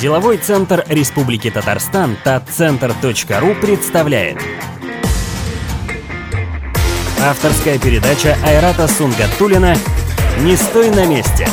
Деловой 0.00 0.38
центр 0.38 0.84
Республики 0.88 1.50
Татарстан 1.50 2.16
татцентр.ру 2.24 3.54
представляет 3.54 4.38
Авторская 7.20 7.78
передача 7.78 8.36
Айрата 8.44 8.88
Сунгатулина 8.88 9.76
«Не 10.40 10.56
стой 10.56 10.90
на 10.90 11.06
месте» 11.06 11.46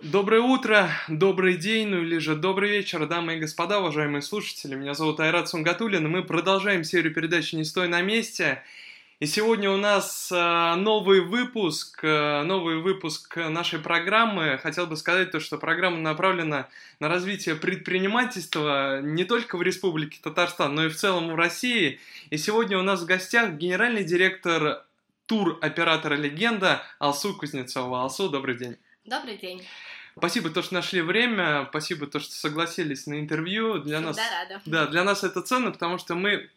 Доброе 0.00 0.42
утро, 0.42 0.90
добрый 1.08 1.56
день, 1.56 1.88
ну 1.88 2.02
или 2.02 2.18
же 2.18 2.36
добрый 2.36 2.70
вечер, 2.70 3.06
дамы 3.06 3.36
и 3.36 3.40
господа, 3.40 3.80
уважаемые 3.80 4.20
слушатели. 4.20 4.74
Меня 4.74 4.94
зовут 4.94 5.18
Айрат 5.20 5.48
Сунгатулин, 5.48 6.04
и 6.04 6.08
мы 6.08 6.22
продолжаем 6.22 6.84
серию 6.84 7.14
передач 7.14 7.52
«Не 7.54 7.64
стой 7.64 7.88
на 7.88 8.02
месте». 8.02 8.62
И 9.22 9.26
сегодня 9.26 9.70
у 9.70 9.76
нас 9.76 10.32
э, 10.32 10.74
новый 10.74 11.20
выпуск, 11.20 12.00
э, 12.02 12.42
новый 12.42 12.78
выпуск 12.78 13.36
нашей 13.36 13.78
программы. 13.78 14.58
Хотел 14.60 14.88
бы 14.88 14.96
сказать 14.96 15.30
то, 15.30 15.38
что 15.38 15.58
программа 15.58 15.98
направлена 15.98 16.68
на 16.98 17.08
развитие 17.08 17.54
предпринимательства 17.54 19.00
не 19.00 19.22
только 19.24 19.56
в 19.56 19.62
Республике 19.62 20.18
Татарстан, 20.20 20.74
но 20.74 20.86
и 20.86 20.88
в 20.88 20.96
целом 20.96 21.30
в 21.30 21.36
России. 21.36 22.00
И 22.30 22.36
сегодня 22.36 22.76
у 22.76 22.82
нас 22.82 23.02
в 23.02 23.06
гостях 23.06 23.52
генеральный 23.52 24.02
директор 24.02 24.84
тур-оператора 25.26 26.14
«Легенда» 26.14 26.82
Алсу 26.98 27.32
Кузнецова. 27.32 28.02
Алсу, 28.02 28.28
добрый 28.28 28.56
день. 28.58 28.76
Добрый 29.04 29.36
день. 29.36 29.64
Спасибо, 30.18 30.50
то, 30.50 30.62
что 30.62 30.74
нашли 30.74 31.00
время, 31.00 31.68
спасибо, 31.70 32.08
то, 32.08 32.18
что 32.18 32.32
согласились 32.32 33.06
на 33.06 33.20
интервью. 33.20 33.78
Для 33.78 33.98
Всегда 33.98 34.00
нас, 34.00 34.16
рада. 34.18 34.62
да, 34.66 34.86
для 34.88 35.04
нас 35.04 35.22
это 35.22 35.42
ценно, 35.42 35.70
потому 35.70 35.98
что 35.98 36.16
мы 36.16 36.50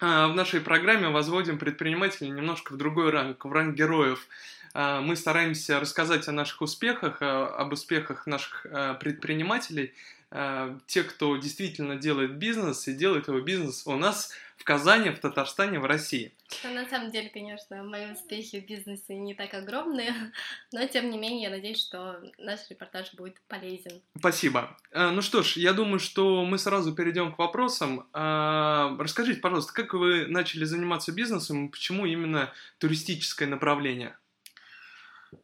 в 0.00 0.32
нашей 0.34 0.60
программе 0.60 1.08
возводим 1.08 1.58
предпринимателей 1.58 2.30
немножко 2.30 2.72
в 2.72 2.76
другой 2.76 3.10
ранг, 3.10 3.44
в 3.44 3.52
ранг 3.52 3.74
героев. 3.74 4.26
А, 4.72 5.00
Мы 5.00 5.16
стараемся 5.16 5.80
рассказать 5.80 6.28
о 6.28 6.32
наших 6.32 6.62
успехах, 6.62 7.18
а, 7.20 7.48
об 7.48 7.72
успехах 7.72 8.26
наших 8.26 8.66
а, 8.70 8.94
предпринимателей, 8.94 9.92
а, 10.30 10.78
те, 10.86 11.02
кто 11.02 11.36
действительно 11.36 11.96
делает 11.96 12.36
бизнес 12.36 12.86
и 12.86 12.94
делает 12.94 13.28
его 13.28 13.40
бизнес 13.40 13.86
у 13.86 13.96
нас 13.96 14.32
в 14.60 14.64
Казани, 14.64 15.08
в 15.08 15.18
Татарстане, 15.18 15.80
в 15.80 15.86
России. 15.86 16.34
Ну, 16.64 16.74
На 16.74 16.86
самом 16.86 17.10
деле, 17.10 17.30
конечно, 17.30 17.82
мои 17.82 18.12
успехи 18.12 18.60
в 18.60 18.66
бизнесе 18.66 19.16
не 19.16 19.34
так 19.34 19.54
огромные, 19.54 20.12
но 20.72 20.86
тем 20.86 21.10
не 21.10 21.18
менее, 21.18 21.44
я 21.44 21.50
надеюсь, 21.50 21.80
что 21.80 22.20
наш 22.36 22.68
репортаж 22.68 23.14
будет 23.14 23.40
полезен. 23.48 24.02
Спасибо. 24.18 24.76
А, 24.92 25.12
Ну 25.12 25.22
что 25.22 25.42
ж, 25.42 25.56
я 25.56 25.72
думаю, 25.72 25.98
что 25.98 26.44
мы 26.44 26.58
сразу 26.58 26.94
перейдем 26.94 27.32
к 27.34 27.38
вопросам. 27.38 28.06
А, 28.12 28.94
Расскажите, 28.98 29.40
пожалуйста, 29.40 29.72
как 29.72 29.94
вы 29.94 30.26
начали 30.26 30.64
заниматься 30.64 31.10
бизнесом 31.10 31.66
и 31.66 31.70
почему 31.70 32.04
именно 32.04 32.52
туристическое 32.78 33.48
направление? 33.48 34.14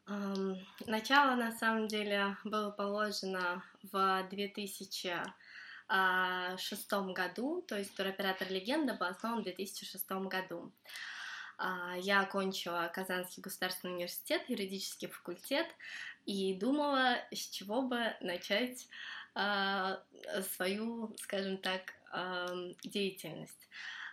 Эм, 0.09 0.59
Начало, 0.87 1.37
на 1.37 1.53
самом 1.53 1.89
деле, 1.89 2.37
было 2.45 2.71
положено 2.71 3.63
в 3.93 4.27
2006 5.89 6.93
году, 7.15 7.63
то 7.63 7.79
есть 7.79 7.95
туроператор 7.97 8.51
«Легенда» 8.51 8.95
был 8.95 9.07
основан 9.07 9.41
в 9.41 9.45
2006 9.45 10.11
году. 10.29 10.73
А, 11.59 11.95
Я 11.97 12.21
окончила 12.21 12.91
Казанский 12.93 13.43
государственный 13.43 13.95
университет, 13.95 14.43
юридический 14.49 15.09
факультет, 15.09 15.67
и 16.25 16.55
думала, 16.55 17.19
с 17.31 17.49
чего 17.49 17.83
бы 17.83 18.17
начать 18.21 18.89
а, 19.35 20.03
свою, 20.55 21.15
скажем 21.19 21.59
так, 21.59 21.95
деятельность. 22.83 23.69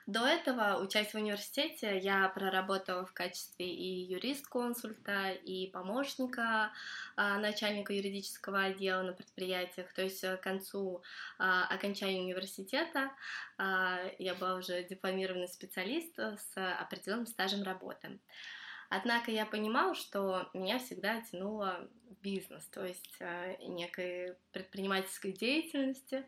До 0.06 0.28
этого, 0.28 0.84
учась 0.84 1.14
в 1.14 1.16
университете, 1.16 1.98
я 1.98 2.28
проработала 2.28 3.06
в 3.06 3.14
качестве 3.14 3.66
и 3.74 4.04
юрист-консульта, 4.12 5.32
и 5.32 5.68
помощника 5.72 6.74
а, 7.16 7.38
начальника 7.38 7.94
юридического 7.94 8.64
отдела 8.64 9.02
на 9.04 9.14
предприятиях. 9.14 9.94
То 9.94 10.02
есть 10.02 10.22
э, 10.26 10.36
к 10.36 10.42
концу 10.42 11.02
а, 11.40 11.66
окончания 11.68 12.22
университета 12.22 13.12
а, 13.58 14.00
я 14.20 14.36
была 14.36 14.56
уже 14.56 14.84
дипломированный 14.84 15.48
специалист 15.48 16.18
с 16.18 16.76
определенным 16.80 17.26
стажем 17.26 17.64
работы. 17.64 18.20
Однако 18.90 19.32
я 19.32 19.46
понимала, 19.46 19.96
что 19.96 20.50
меня 20.54 20.80
всегда 20.80 21.22
тянуло 21.22 21.90
бизнес, 22.22 22.66
то 22.68 22.86
есть 22.86 23.16
э, 23.20 23.56
некой 23.68 24.36
предпринимательской 24.52 25.32
деятельности, 25.32 26.26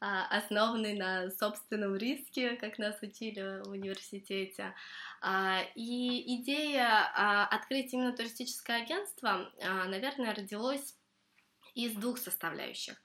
основанный 0.00 0.94
на 0.94 1.30
собственном 1.30 1.96
риске, 1.96 2.56
как 2.56 2.78
нас 2.78 3.00
учили 3.02 3.62
в 3.64 3.70
университете. 3.70 4.74
А, 5.20 5.62
И 5.74 6.36
идея 6.36 7.10
а, 7.14 7.46
открыть 7.46 7.92
именно 7.92 8.12
туристическое 8.12 8.82
агентство, 8.82 9.50
а, 9.62 9.84
наверное, 9.86 10.34
родилась 10.34 10.94
из 11.74 11.94
двух 11.94 12.18
составляющих. 12.18 12.96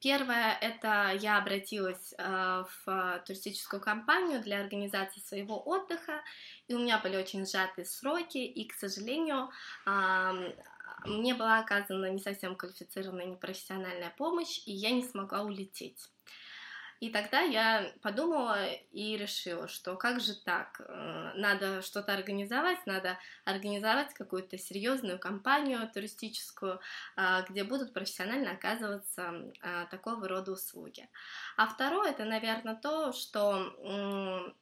Первое– 0.00 0.56
это 0.60 1.12
я 1.18 1.38
обратилась 1.38 2.14
а, 2.18 2.66
в 2.84 3.22
туристическую 3.26 3.80
компанию 3.80 4.42
для 4.42 4.60
организации 4.60 5.20
своего 5.20 5.60
отдыха, 5.60 6.22
и 6.68 6.74
у 6.74 6.78
меня 6.78 6.98
были 6.98 7.16
очень 7.16 7.46
сжатые 7.46 7.86
сроки, 7.86 8.38
и, 8.38 8.68
к 8.68 8.74
сожалению, 8.74 9.50
мне 11.04 11.34
была 11.34 11.58
оказана 11.58 12.10
не 12.10 12.20
совсем 12.20 12.56
квалифицированная 12.56 13.26
непрофессиональная 13.26 14.12
помощь, 14.16 14.62
и 14.66 14.72
я 14.72 14.90
не 14.90 15.02
смогла 15.02 15.42
улететь. 15.42 16.10
И 17.00 17.10
тогда 17.10 17.40
я 17.40 17.92
подумала 18.02 18.66
и 18.92 19.16
решила, 19.16 19.68
что 19.68 19.96
как 19.96 20.20
же 20.20 20.34
так, 20.34 20.80
Э, 20.88 21.32
надо 21.34 21.82
что-то 21.82 22.14
организовать, 22.14 22.86
надо 22.86 23.18
организовать 23.44 24.14
какую-то 24.14 24.58
серьезную 24.58 25.18
компанию 25.18 25.88
туристическую, 25.92 26.80
а, 27.16 27.42
где 27.42 27.64
будут 27.64 27.92
профессионально 27.92 28.52
оказываться 28.52 29.52
а, 29.62 29.86
такого 29.86 30.28
рода 30.28 30.52
услуги. 30.52 31.08
А 31.56 31.66
второе, 31.66 32.10
это, 32.10 32.24
наверное, 32.24 32.74
то, 32.74 33.12
что 33.12 34.54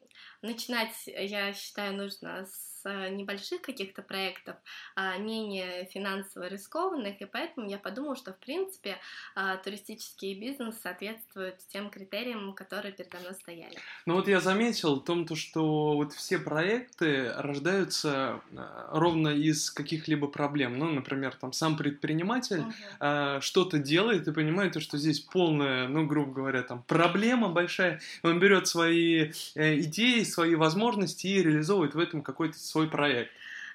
начинать, 0.42 1.06
я 1.06 1.52
считаю, 1.52 1.96
нужно 1.96 2.46
с 2.46 2.73
небольших 2.90 3.62
каких-то 3.62 4.02
проектов, 4.02 4.56
а, 4.94 5.16
менее 5.18 5.86
финансово 5.86 6.48
рискованных, 6.48 7.20
и 7.20 7.24
поэтому 7.24 7.68
я 7.68 7.78
подумала, 7.78 8.16
что, 8.16 8.32
в 8.32 8.38
принципе, 8.38 8.98
а, 9.34 9.56
туристический 9.56 10.34
бизнес 10.38 10.76
соответствует 10.80 11.58
тем 11.68 11.90
критериям, 11.90 12.52
которые 12.54 12.92
передо 12.92 13.18
мной 13.18 13.34
стояли. 13.34 13.78
Ну 14.06 14.14
вот 14.14 14.28
я 14.28 14.40
заметил 14.40 14.96
в 14.96 15.04
том, 15.04 15.26
то, 15.26 15.34
что 15.36 15.94
вот 15.94 16.12
все 16.12 16.38
проекты 16.38 17.32
рождаются 17.36 18.40
а, 18.56 18.90
ровно 18.92 19.28
из 19.28 19.70
каких-либо 19.70 20.26
проблем. 20.28 20.78
Ну, 20.78 20.90
например, 20.90 21.34
там 21.34 21.52
сам 21.52 21.76
предприниматель 21.76 22.64
а, 23.00 23.40
что-то 23.40 23.78
делает 23.78 24.28
и 24.28 24.32
понимает, 24.32 24.74
то, 24.74 24.80
что 24.80 24.98
здесь 24.98 25.20
полная, 25.20 25.88
ну, 25.88 26.06
грубо 26.06 26.32
говоря, 26.32 26.62
там 26.62 26.82
проблема 26.86 27.48
большая. 27.48 28.00
Он 28.22 28.38
берет 28.38 28.66
свои 28.66 29.32
э, 29.54 29.80
идеи, 29.80 30.22
свои 30.22 30.54
возможности 30.54 31.26
и 31.26 31.42
реализовывает 31.42 31.94
в 31.94 31.98
этом 31.98 32.22
какой-то 32.22 32.58
свой 32.74 32.88
проект. 32.88 33.30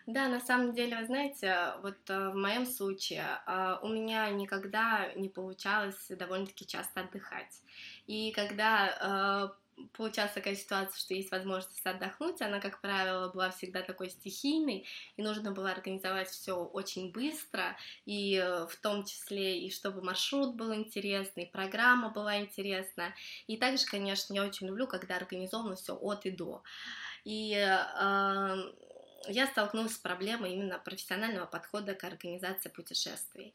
Да, 0.06 0.28
на 0.28 0.42
самом 0.42 0.74
деле, 0.74 0.98
вы 0.98 1.06
знаете, 1.06 1.74
вот 1.84 1.98
э, 2.10 2.30
в 2.32 2.36
моем 2.36 2.66
случае 2.66 3.26
э, 3.46 3.78
у 3.82 3.88
меня 3.88 4.30
никогда 4.32 5.14
не 5.16 5.30
получалось 5.30 6.08
довольно-таки 6.10 6.66
часто 6.66 7.02
отдыхать. 7.02 7.62
И 8.08 8.32
когда 8.32 9.52
э, 9.78 9.84
получалась 9.94 10.34
такая 10.34 10.56
ситуация, 10.56 11.00
что 11.00 11.14
есть 11.14 11.32
возможность 11.32 11.86
отдохнуть, 11.86 12.42
она, 12.42 12.60
как 12.60 12.82
правило, 12.82 13.32
была 13.32 13.52
всегда 13.52 13.84
такой 13.84 14.10
стихийной, 14.10 14.86
и 15.16 15.22
нужно 15.22 15.52
было 15.52 15.72
организовать 15.72 16.30
все 16.30 16.56
очень 16.56 17.12
быстро, 17.14 17.78
и 18.06 18.44
в 18.70 18.76
том 18.82 19.06
числе 19.06 19.60
и 19.60 19.72
чтобы 19.72 20.02
маршрут 20.02 20.56
был 20.56 20.74
интересный, 20.74 21.46
программа 21.46 22.10
была 22.10 22.42
интересна. 22.42 23.14
И 23.48 23.56
также, 23.56 23.86
конечно, 23.86 24.34
я 24.34 24.44
очень 24.44 24.68
люблю, 24.68 24.88
когда 24.88 25.16
организовано 25.16 25.76
все 25.76 25.96
от 25.96 26.26
и 26.26 26.32
до. 26.32 26.64
И 27.26 27.54
э, 27.54 28.74
я 29.28 29.48
столкнулась 29.48 29.96
с 29.96 29.98
проблемой 29.98 30.54
именно 30.54 30.80
профессионального 30.80 31.46
подхода 31.46 31.94
к 31.94 32.04
организации 32.04 32.70
путешествий. 32.70 33.54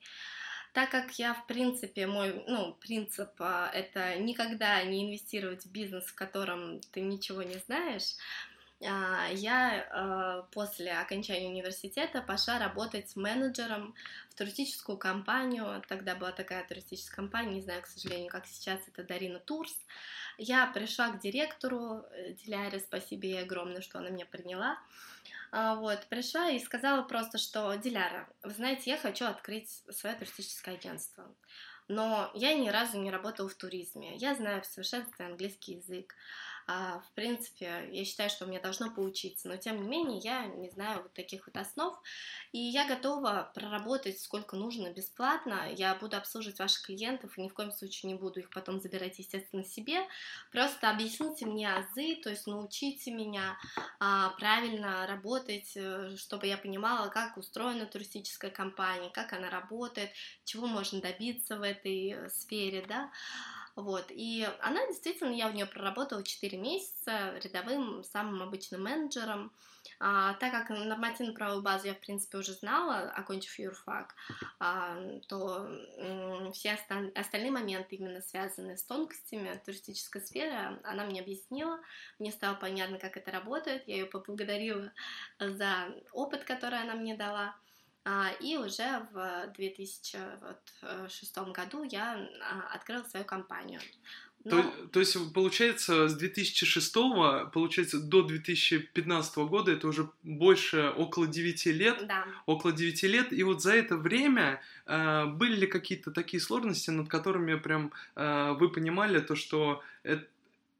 Так 0.73 0.91
как 0.91 1.13
я, 1.21 1.35
в 1.35 1.47
принципе, 1.47 2.09
мой 2.09 2.43
ну, 2.49 2.75
принцип 2.75 3.31
а, 3.39 3.71
это 3.73 4.17
никогда 4.19 4.83
не 4.83 5.07
инвестировать 5.07 5.65
в 5.65 5.71
бизнес, 5.71 6.05
в 6.05 6.17
котором 6.17 6.81
ты 6.91 7.01
ничего 7.01 7.45
не 7.45 7.59
знаешь, 7.59 8.17
а, 8.17 8.54
я 8.81 9.87
а, 9.91 10.43
после 10.53 10.93
окончания 10.93 11.49
университета 11.49 12.21
пошла 12.23 12.59
работать 12.59 13.17
менеджером 13.17 13.95
в 14.31 14.35
туристическую 14.35 14.99
компанию. 14.99 15.83
Тогда 15.89 16.15
была 16.15 16.33
такая 16.33 16.67
туристическая 16.67 17.17
компания, 17.17 17.55
не 17.55 17.63
знаю, 17.63 17.83
к 17.83 17.87
сожалению, 17.87 18.31
как 18.31 18.47
сейчас, 18.47 18.81
это 18.89 19.05
Дарина 19.05 19.39
Турс. 19.39 19.75
Я 20.37 20.67
пришла 20.67 21.11
к 21.11 21.21
директору 21.21 22.05
э, 22.11 22.33
Диляре, 22.33 22.81
спасибо 22.81 23.27
ей 23.27 23.43
огромное, 23.43 23.81
что 23.81 23.99
она 23.99 24.11
меня 24.11 24.27
приняла. 24.27 24.79
А, 25.53 25.77
Вот, 25.77 26.07
пришла 26.09 26.51
и 26.51 26.59
сказала 26.59 27.03
просто, 27.03 27.39
что 27.39 27.73
Диляра, 27.75 28.29
вы 28.43 28.51
знаете, 28.51 28.91
я 28.91 28.99
хочу 28.99 29.25
открыть 29.25 29.83
свое 29.91 30.17
туристическое 30.17 30.75
агентство. 30.75 31.33
Но 31.87 32.31
я 32.35 32.55
ни 32.55 32.69
разу 32.69 32.99
не 32.99 33.11
работала 33.11 33.49
в 33.49 33.55
туризме. 33.55 34.17
Я 34.17 34.35
знаю 34.35 34.63
в 34.63 34.67
совершенстве 34.67 35.27
английский 35.27 35.75
язык. 35.75 36.15
А, 36.67 37.01
в 37.01 37.13
принципе, 37.13 37.89
я 37.93 38.05
считаю, 38.05 38.31
что 38.31 38.47
мне 38.47 38.59
должно 38.59 38.91
поучиться, 38.91 39.49
но 39.49 39.57
тем 39.57 39.83
не 39.83 39.89
менее 39.89 40.19
я 40.19 40.47
не 40.47 40.71
знаю 40.71 41.03
вот 41.03 41.13
таких 41.13 41.47
вот 41.47 41.57
основ, 41.57 42.01
и 42.53 42.59
я 42.59 42.87
готова 42.89 43.51
проработать 43.55 44.19
сколько 44.19 44.57
нужно 44.57 44.91
бесплатно, 44.91 45.71
я 45.77 45.95
буду 45.95 46.17
обслуживать 46.17 46.59
ваших 46.59 46.87
клиентов 46.87 47.37
и 47.37 47.43
ни 47.43 47.49
в 47.49 47.55
коем 47.55 47.71
случае 47.71 48.13
не 48.13 48.19
буду 48.19 48.41
их 48.41 48.51
потом 48.51 48.81
забирать, 48.81 49.19
естественно, 49.19 49.65
себе, 49.65 50.07
просто 50.53 50.89
объясните 50.89 51.45
мне 51.45 51.71
азы, 51.71 52.17
то 52.23 52.31
есть 52.31 52.47
научите 52.47 53.11
меня 53.11 53.59
а, 54.01 54.31
правильно 54.31 55.07
работать, 55.07 55.73
э, 55.77 56.17
чтобы 56.17 56.47
я 56.47 56.57
понимала, 56.57 57.09
как 57.09 57.37
устроена 57.37 57.87
туристическая 57.87 58.51
компания, 58.51 59.11
как 59.11 59.35
она 59.35 59.51
работает, 59.51 60.11
чего 60.45 60.67
можно 60.67 61.01
добиться 61.01 61.59
в 61.59 61.63
этой 61.63 62.13
э, 62.13 62.31
сфере, 62.31 62.85
да, 62.89 63.11
вот, 63.77 64.07
и 64.11 64.49
она 64.61 64.87
действительно, 64.87 65.33
я 65.33 65.49
в 65.49 65.55
нее 65.55 65.67
проработала 65.67 66.23
4 66.23 66.57
месяца 66.59 67.39
рядовым, 67.43 68.05
самым 68.05 68.43
обычным 68.43 68.85
менеджером, 68.85 69.53
а, 70.01 70.35
так 70.35 70.53
как 70.53 70.71
нормативную 70.71 71.35
правовую 71.35 71.63
базу 71.63 71.87
я, 71.89 71.95
в 71.95 72.01
принципе, 72.01 72.39
уже 72.39 72.53
знала, 72.53 73.11
окончив 73.11 73.59
юрфак, 73.59 74.15
а, 74.61 74.97
то 75.29 75.67
м, 75.99 76.53
все 76.53 76.73
осталь- 76.75 77.13
остальные 77.15 77.51
моменты, 77.51 77.97
именно 77.97 78.21
связанные 78.21 78.77
с 78.77 78.85
тонкостями 78.85 79.61
туристической 79.65 80.21
сферы, 80.23 80.81
она 80.85 81.05
мне 81.05 81.21
объяснила, 81.21 81.81
мне 82.19 82.31
стало 82.33 82.55
понятно, 82.55 82.99
как 82.99 83.17
это 83.17 83.31
работает, 83.31 83.89
я 83.89 83.97
ее 83.97 84.07
поблагодарила 84.07 84.93
за 85.39 85.95
опыт, 86.13 86.45
который 86.45 86.81
она 86.81 86.95
мне 86.95 87.17
дала, 87.17 87.57
и 88.41 88.57
уже 88.57 89.07
в 89.13 89.53
2006 89.55 91.39
году 91.53 91.85
я 91.85 92.29
а, 92.43 92.75
открыла 92.75 93.03
свою 93.05 93.25
компанию. 93.25 93.81
Но... 94.45 94.63
То, 94.63 94.89
то 94.93 95.01
есть, 95.01 95.33
получается, 95.33 96.09
с 96.09 96.15
2006 96.15 96.95
получается, 97.53 97.99
до 97.99 98.23
2015 98.23 99.37
года 99.39 99.73
это 99.73 99.89
уже 99.89 100.11
больше 100.23 100.93
около 100.97 101.27
9 101.27 101.67
лет. 101.67 102.07
Да. 102.07 102.27
Около 102.45 102.73
9 102.73 103.03
лет. 103.05 103.33
И 103.33 103.43
вот 103.43 103.63
за 103.63 103.75
это 103.75 103.97
время 103.97 104.61
э, 104.85 105.25
были 105.27 105.57
ли 105.57 105.67
какие-то 105.67 106.11
такие 106.11 106.43
сложности, 106.43 106.91
над 106.91 107.09
которыми 107.09 107.55
прям 107.55 107.91
э, 108.17 108.53
вы 108.61 108.69
понимали 108.69 109.21
то, 109.21 109.35
что 109.35 109.83
это 110.03 110.27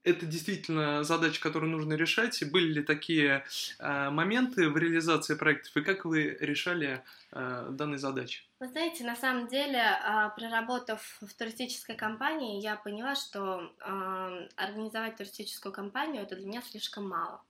это 0.05 0.27
действительно 0.27 1.03
задача, 1.03 1.41
которую 1.41 1.73
нужно 1.73 1.95
решать. 1.95 2.43
Были 2.51 2.75
ли 2.75 2.83
такие 2.83 3.45
э, 3.79 4.11
моменты 4.11 4.69
в 4.69 4.77
реализации 4.77 5.35
проектов, 5.35 5.77
и 5.77 5.81
как 5.81 6.05
вы 6.05 6.37
решали 6.41 7.03
э, 7.33 7.69
данные 7.71 7.99
задачи? 7.99 8.43
Вы 8.61 8.69
знаете, 8.69 9.05
на 9.05 9.17
самом 9.17 9.49
деле, 9.49 9.79
э, 9.79 10.31
проработав 10.37 11.19
в 11.21 11.35
туристической 11.35 11.97
компании, 11.97 12.63
я 12.63 12.77
поняла, 12.77 13.15
что 13.15 13.73
э, 13.81 14.49
организовать 14.57 15.17
туристическую 15.17 15.73
компанию 15.73 16.23
это 16.23 16.37
для 16.37 16.47
меня 16.47 16.63
слишком 16.63 17.09
мало. 17.09 17.43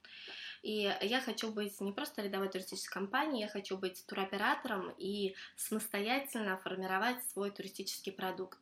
И 0.64 0.90
я 1.02 1.20
хочу 1.20 1.52
быть 1.52 1.78
не 1.82 1.93
просто 1.93 2.22
рядовой 2.22 2.49
туристической 2.49 3.02
компанией, 3.02 3.43
я 3.43 3.49
хочу 3.49 3.76
быть 3.76 4.02
туроператором 4.06 4.94
и 4.96 5.34
самостоятельно 5.56 6.56
формировать 6.56 7.22
свой 7.25 7.50
туристический 7.50 8.12
продукт. 8.12 8.58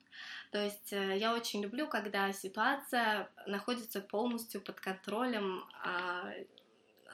То 0.50 0.58
есть 0.58 0.92
э, 0.92 1.16
я 1.16 1.32
очень 1.32 1.62
люблю, 1.62 1.86
когда 1.86 2.32
ситуация 2.32 3.30
находится 3.46 4.00
полностью 4.00 4.60
под 4.60 4.80
контролем 4.80 5.64
а, 5.84 6.32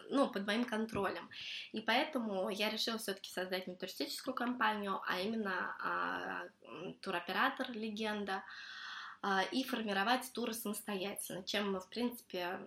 ну, 0.08 0.26
под 0.30 0.46
моим 0.46 0.64
контролем. 0.64 1.28
И 1.72 1.82
поэтому 1.82 2.48
я 2.48 2.70
решила 2.70 2.96
все-таки 2.96 3.30
создать 3.30 3.66
не 3.66 3.74
туристическую 3.74 4.34
компанию, 4.34 5.02
а 5.06 5.20
именно 5.20 5.76
а, 5.82 6.44
туроператор 7.02 7.70
легенда 7.72 8.42
а, 9.20 9.42
и 9.52 9.64
формировать 9.64 10.32
туры 10.32 10.54
самостоятельно, 10.54 11.44
чем 11.44 11.72
мы, 11.72 11.80
в 11.80 11.90
принципе, 11.90 12.58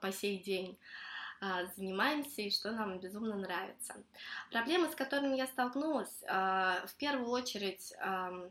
по 0.00 0.12
сей 0.12 0.38
день 0.38 0.78
занимаемся 1.76 2.42
и 2.42 2.50
что 2.50 2.72
нам 2.72 2.98
безумно 2.98 3.36
нравится. 3.36 3.94
Проблемы, 4.50 4.88
с 4.90 4.94
которыми 4.94 5.36
я 5.36 5.46
столкнулась, 5.46 6.22
а, 6.28 6.84
в 6.86 6.94
первую 6.96 7.30
очередь, 7.30 7.92
а, 8.00 8.50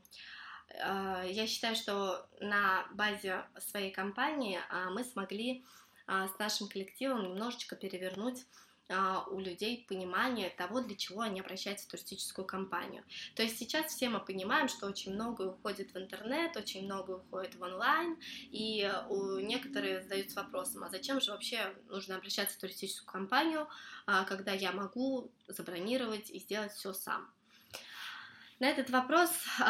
я 1.26 1.48
считаю, 1.48 1.76
что 1.76 2.28
на 2.40 2.86
базе 2.92 3.46
своей 3.60 3.92
компании 3.92 4.60
мы 4.92 5.04
смогли 5.04 5.64
с 6.08 6.40
нашим 6.40 6.68
коллективом 6.68 7.24
немножечко 7.24 7.76
перевернуть 7.76 8.42
а, 8.42 8.73
у 9.32 9.40
людей 9.40 9.86
понимание 9.88 10.50
того, 10.50 10.82
для 10.82 10.96
чего 10.96 11.22
они 11.22 11.40
обращаются 11.40 11.86
в 11.86 11.90
туристическую 11.90 12.46
компанию. 12.46 13.04
То 13.36 13.44
есть 13.44 13.58
сейчас 13.58 13.88
все 13.88 14.10
мы 14.10 14.20
понимаем, 14.20 14.68
что 14.68 14.88
очень 14.88 15.14
много 15.14 15.44
уходит 15.44 15.94
в 15.94 15.98
интернет, 15.98 16.56
очень 16.58 16.86
много 16.86 17.12
уходит 17.12 17.56
в 17.56 17.62
онлайн, 17.62 18.18
и 18.52 18.92
у 19.10 19.40
некоторые 19.40 20.02
задаются 20.02 20.42
вопросом, 20.42 20.84
а 20.84 20.90
зачем 20.90 21.22
же 21.22 21.32
вообще 21.32 21.74
нужно 21.88 22.18
обращаться 22.18 22.58
в 22.58 22.60
туристическую 22.60 23.12
компанию, 23.12 23.68
а, 24.06 24.26
когда 24.26 24.52
я 24.52 24.72
могу 24.72 25.32
забронировать 25.48 26.30
и 26.30 26.40
сделать 26.40 26.74
все 26.74 26.94
сам. 26.94 27.30
На 28.60 28.70
этот 28.70 28.92
вопрос 28.92 29.30
э, 29.60 29.64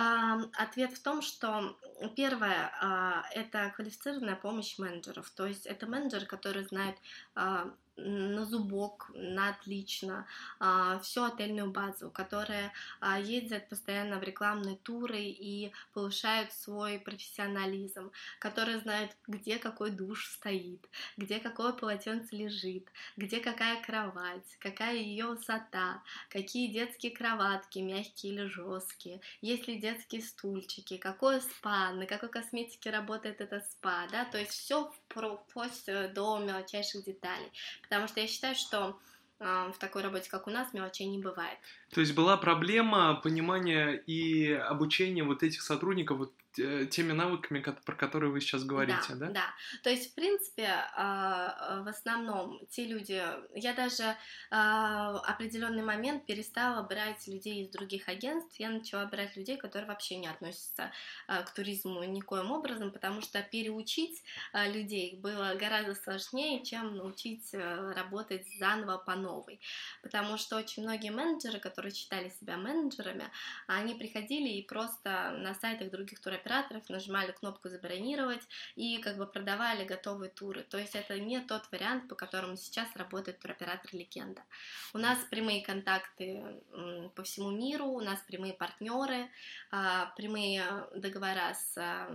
ответ 0.53 0.93
в 0.93 1.01
том, 1.01 1.21
что 1.21 1.75
первое 2.15 2.71
э, 2.79 3.39
это 3.39 3.71
квалифицированная 3.75 4.35
помощь 4.35 4.77
менеджеров, 4.77 5.31
то 5.31 5.47
есть 5.47 5.65
это 5.65 5.87
менеджеры, 5.87 6.25
которые 6.25 6.67
знают 6.67 6.97
э, 7.35 7.71
на 7.95 8.45
зубок, 8.45 9.11
на 9.13 9.49
отлично, 9.49 10.25
а, 10.59 10.99
всю 10.99 11.23
отельную 11.23 11.71
базу, 11.71 12.09
которая 12.09 12.73
ездят 13.21 13.69
постоянно 13.69 14.19
в 14.19 14.23
рекламные 14.23 14.77
туры 14.77 15.21
и 15.21 15.71
повышают 15.93 16.51
свой 16.53 16.99
профессионализм, 16.99 18.11
которые 18.39 18.79
знают, 18.79 19.11
где 19.27 19.57
какой 19.57 19.91
душ 19.91 20.27
стоит, 20.31 20.87
где 21.17 21.39
какое 21.39 21.71
полотенце 21.73 22.35
лежит, 22.35 22.87
где 23.17 23.39
какая 23.39 23.81
кровать, 23.81 24.57
какая 24.59 24.95
ее 24.95 25.27
высота, 25.27 26.01
какие 26.29 26.71
детские 26.71 27.11
кроватки, 27.11 27.79
мягкие 27.79 28.33
или 28.33 28.45
жесткие, 28.45 29.21
есть 29.41 29.67
ли 29.67 29.79
детские 29.79 30.21
стульчики, 30.21 30.97
какое 30.97 31.41
спа, 31.41 31.91
на 31.91 32.05
какой 32.05 32.29
косметике 32.29 32.89
работает 32.89 33.41
это 33.41 33.59
спа, 33.59 34.07
да, 34.11 34.25
то 34.25 34.37
есть 34.37 34.51
все 34.51 34.91
вплоть 35.09 35.85
до 35.85 36.39
мелочайших 36.39 37.05
деталей 37.05 37.51
потому 37.93 38.07
что 38.07 38.21
я 38.21 38.27
считаю, 38.27 38.55
что 38.55 38.99
э, 39.39 39.71
в 39.71 39.77
такой 39.77 40.01
работе, 40.01 40.29
как 40.29 40.47
у 40.47 40.49
нас, 40.49 40.73
мелочей 40.73 41.05
не 41.05 41.19
бывает. 41.19 41.59
То 41.93 42.01
есть 42.01 42.15
была 42.15 42.37
проблема 42.37 43.15
понимания 43.15 43.91
и 43.91 44.51
обучения 44.51 45.23
вот 45.23 45.43
этих 45.43 45.61
сотрудников 45.61 46.17
вот 46.17 46.33
теми 46.53 47.11
навыками, 47.11 47.59
про 47.59 47.95
которые 47.95 48.31
вы 48.31 48.39
сейчас 48.41 48.63
говорите, 48.63 49.15
да? 49.15 49.27
Да, 49.27 49.31
да. 49.33 49.53
То 49.83 49.89
есть, 49.89 50.11
в 50.11 50.15
принципе, 50.15 50.67
а, 50.95 51.81
в 51.83 51.87
основном 51.87 52.59
те 52.69 52.85
люди... 52.85 53.21
Я 53.55 53.73
даже 53.73 54.15
а, 54.51 55.17
определенный 55.19 55.83
момент 55.83 56.25
перестала 56.25 56.83
брать 56.83 57.27
людей 57.27 57.63
из 57.63 57.69
других 57.69 58.07
агентств, 58.07 58.59
я 58.59 58.69
начала 58.69 59.05
брать 59.05 59.35
людей, 59.35 59.57
которые 59.57 59.87
вообще 59.87 60.17
не 60.17 60.27
относятся 60.27 60.91
а, 61.27 61.41
к 61.41 61.53
туризму 61.53 62.03
никоим 62.03 62.51
образом, 62.51 62.91
потому 62.91 63.21
что 63.21 63.41
переучить 63.41 64.23
людей 64.53 65.17
было 65.17 65.55
гораздо 65.59 65.95
сложнее, 65.95 66.63
чем 66.63 66.95
научить 66.95 67.53
э, 67.53 67.93
работать 67.93 68.45
заново 68.59 68.97
по 68.97 69.15
новой. 69.15 69.59
Потому 70.01 70.37
что 70.37 70.57
очень 70.57 70.83
многие 70.83 71.11
менеджеры, 71.11 71.59
которые 71.59 71.93
считали 71.93 72.29
себя 72.29 72.57
менеджерами, 72.57 73.25
они 73.67 73.95
приходили 73.95 74.49
и 74.49 74.67
просто 74.67 75.31
на 75.39 75.53
сайтах 75.55 75.91
других 75.91 76.19
туроператоров 76.19 76.42
операторов, 76.43 76.89
нажимали 76.89 77.31
кнопку 77.31 77.69
«Забронировать» 77.69 78.41
и 78.75 78.97
как 78.99 79.17
бы 79.17 79.25
продавали 79.25 79.85
готовые 79.85 80.29
туры. 80.29 80.63
То 80.63 80.77
есть 80.77 80.95
это 80.95 81.17
не 81.19 81.39
тот 81.39 81.71
вариант, 81.71 82.09
по 82.09 82.15
которому 82.15 82.57
сейчас 82.57 82.87
работает 82.95 83.39
туроператор 83.39 83.89
«Легенда». 83.93 84.41
У 84.93 84.97
нас 84.97 85.17
прямые 85.29 85.63
контакты 85.63 86.61
по 87.15 87.23
всему 87.23 87.51
миру, 87.51 87.85
у 87.85 88.01
нас 88.01 88.19
прямые 88.27 88.53
партнеры, 88.53 89.29
а, 89.71 90.07
прямые 90.17 90.63
договора 90.95 91.53
с 91.53 91.77
а, 91.77 92.09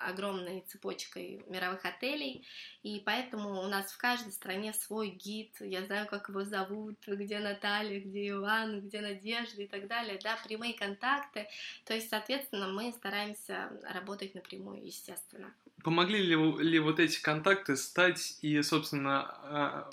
огромной 0.00 0.62
цепочкой 0.62 1.44
мировых 1.46 1.84
отелей, 1.84 2.46
и 2.82 3.00
поэтому 3.04 3.62
у 3.62 3.66
нас 3.68 3.92
в 3.92 3.98
каждой 3.98 4.32
стране 4.32 4.72
свой 4.72 5.10
гид, 5.10 5.54
я 5.60 5.84
знаю, 5.84 6.06
как 6.06 6.28
его 6.28 6.44
зовут, 6.44 6.98
где 7.06 7.38
Наталья, 7.38 8.00
где 8.00 8.30
Иван, 8.30 8.80
где 8.80 9.00
Надежда 9.00 9.62
и 9.62 9.66
так 9.66 9.86
далее, 9.86 10.18
да, 10.22 10.38
прямые 10.44 10.74
контакты, 10.74 11.48
то 11.84 11.94
есть, 11.94 12.08
соответственно, 12.10 12.68
мы 12.68 12.92
стараемся 12.92 13.67
работать 13.92 14.34
напрямую, 14.34 14.84
естественно. 14.84 15.52
Помогли 15.82 16.20
ли, 16.22 16.34
ли 16.34 16.78
вот 16.78 17.00
эти 17.00 17.20
контакты 17.20 17.76
стать 17.76 18.38
и, 18.42 18.60
собственно, 18.62 19.22
а, 19.42 19.90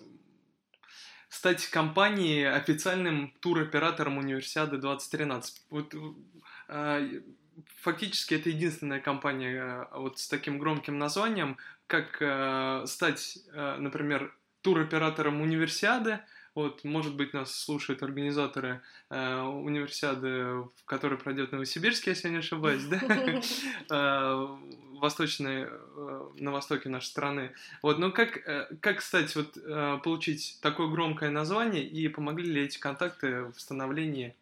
стать 1.29 1.67
компанией 1.67 2.46
официальным 2.46 3.34
туроператором 3.39 4.17
универсиады 4.17 4.77
2013? 4.77 5.62
Вот, 5.70 5.94
а, 6.67 7.01
фактически 7.77 8.34
это 8.34 8.50
единственная 8.50 9.00
компания 9.00 9.62
а, 9.62 10.00
вот 10.00 10.20
с 10.20 10.27
таким 10.27 10.60
громким 10.60 10.98
названием, 10.98 11.58
как 11.88 12.15
стать, 12.89 13.38
например, 13.53 14.36
туроператором 14.62 15.41
универсиады, 15.41 16.22
Вот, 16.55 16.85
может 16.85 17.15
быть, 17.15 17.33
нас 17.33 17.53
слушают 17.53 18.01
организаторы 18.01 18.81
э, 19.09 19.41
универсиады, 19.41 20.63
которая 20.85 21.19
пройдет 21.19 21.50
в 21.50 21.51
Новосибирске, 21.51 22.12
если 22.12 22.29
я 22.29 22.33
не 22.33 22.39
ошибаюсь, 22.39 22.85
да? 22.85 23.01
Э, 23.91 24.47
восточной, 24.93 25.67
э, 25.67 26.29
на 26.35 26.51
востоке 26.51 26.88
нашей 26.88 27.07
страны. 27.07 27.51
Вот, 27.81 28.00
ну 28.00 28.12
как, 28.12 28.38
э, 28.38 28.67
как, 28.79 29.00
кстати, 29.00 29.38
вот 29.38 30.01
получить 30.03 30.57
такое 30.62 30.88
громкое 30.88 31.29
название 31.29 31.85
и 31.85 32.07
помогли 32.07 32.50
ли 32.50 32.62
эти 32.63 32.79
контакты 32.79 33.45
в 33.45 33.59
становлении 33.59 34.33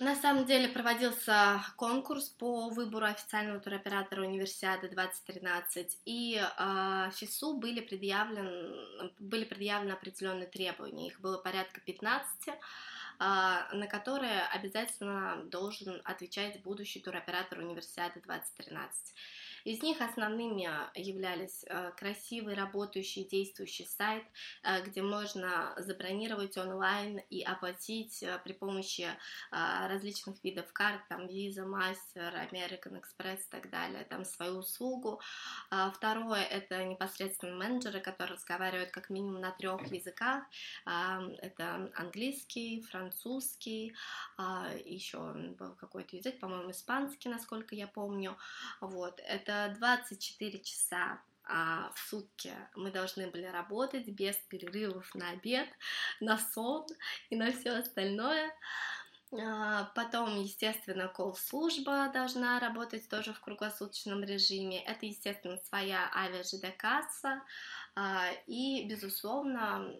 на 0.00 0.14
самом 0.14 0.44
деле 0.44 0.68
проводился 0.68 1.60
конкурс 1.76 2.28
по 2.28 2.68
выбору 2.68 3.06
официального 3.06 3.58
туроператора 3.58 4.22
универсиады 4.22 4.88
2013, 4.88 5.98
и 6.04 6.40
э, 6.40 7.10
ФИСУ 7.12 7.54
были, 7.58 7.80
предъявлен, 7.80 9.10
были 9.18 9.44
предъявлены 9.44 9.92
определенные 9.92 10.46
требования, 10.46 11.08
их 11.08 11.20
было 11.20 11.38
порядка 11.38 11.80
15, 11.80 12.48
э, 12.48 12.54
на 13.18 13.86
которые 13.88 14.42
обязательно 14.52 15.42
должен 15.46 16.00
отвечать 16.04 16.62
будущий 16.62 17.00
туроператор 17.00 17.58
универсиады 17.58 18.20
2013. 18.20 19.14
Из 19.68 19.82
них 19.82 20.00
основными 20.00 20.66
являлись 20.98 21.62
э, 21.68 21.92
красивый, 21.94 22.54
работающий, 22.54 23.24
действующий 23.24 23.84
сайт, 23.84 24.24
э, 24.62 24.82
где 24.82 25.02
можно 25.02 25.74
забронировать 25.76 26.56
онлайн 26.56 27.18
и 27.28 27.42
оплатить 27.42 28.24
при 28.44 28.54
помощи 28.54 29.06
различных 29.50 30.42
видов 30.42 30.72
карт, 30.72 31.02
там 31.08 31.26
Visa, 31.26 31.66
Master, 31.66 32.48
American 32.50 32.98
Express 32.98 33.40
и 33.40 33.50
так 33.50 33.68
далее, 33.68 34.04
там 34.04 34.24
свою 34.24 34.58
услугу. 34.58 35.20
Второе— 35.94 36.42
это 36.58 36.84
непосредственно 36.84 37.54
менеджеры, 37.56 38.00
которые 38.00 38.36
разговаривают 38.36 38.90
как 38.90 39.10
минимум 39.10 39.40
на 39.40 39.50
трех 39.50 39.92
языках. 39.92 40.44
Это 40.84 41.90
английский, 41.94 42.82
французский, 42.82 43.94
еще 44.84 45.18
был 45.58 45.74
какой-то 45.74 46.16
язык, 46.16 46.38
по-моему, 46.40 46.70
испанский, 46.70 47.28
насколько 47.28 47.74
я 47.74 47.86
помню. 47.86 48.36
Вот. 48.80 49.20
Это 49.26 49.57
24 49.78 50.60
часа 50.60 51.20
а, 51.44 51.90
в 51.94 51.98
сутки 51.98 52.52
мы 52.76 52.90
должны 52.90 53.26
были 53.28 53.46
работать 53.46 54.06
без 54.08 54.36
перерывов 54.36 55.14
на 55.14 55.30
обед, 55.30 55.68
на 56.20 56.38
сон 56.38 56.86
и 57.30 57.36
на 57.36 57.50
все 57.52 57.70
остальное. 57.70 58.52
А, 59.32 59.84
потом, 59.94 60.40
естественно, 60.40 61.08
колл-служба 61.08 62.10
должна 62.12 62.60
работать 62.60 63.08
тоже 63.08 63.32
в 63.32 63.40
круглосуточном 63.40 64.22
режиме. 64.24 64.82
Это, 64.84 65.06
естественно, 65.06 65.56
своя 65.68 66.10
авиа-ЖД-касса. 66.14 67.42
А, 67.94 68.30
и, 68.46 68.84
безусловно, 68.88 69.94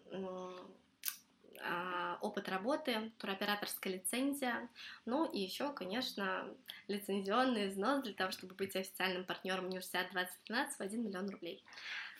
опыт 2.21 2.49
работы, 2.49 3.11
туроператорская 3.17 3.93
лицензия, 3.93 4.69
ну 5.05 5.25
и 5.25 5.39
еще, 5.39 5.71
конечно, 5.73 6.45
лицензионный 6.87 7.69
взнос 7.69 8.03
для 8.03 8.13
того, 8.13 8.31
чтобы 8.31 8.55
быть 8.55 8.75
официальным 8.75 9.23
партнером 9.23 9.67
университета 9.67 10.09
2013 10.11 10.77
в 10.77 10.81
1 10.81 11.03
миллион 11.03 11.29
рублей. 11.29 11.63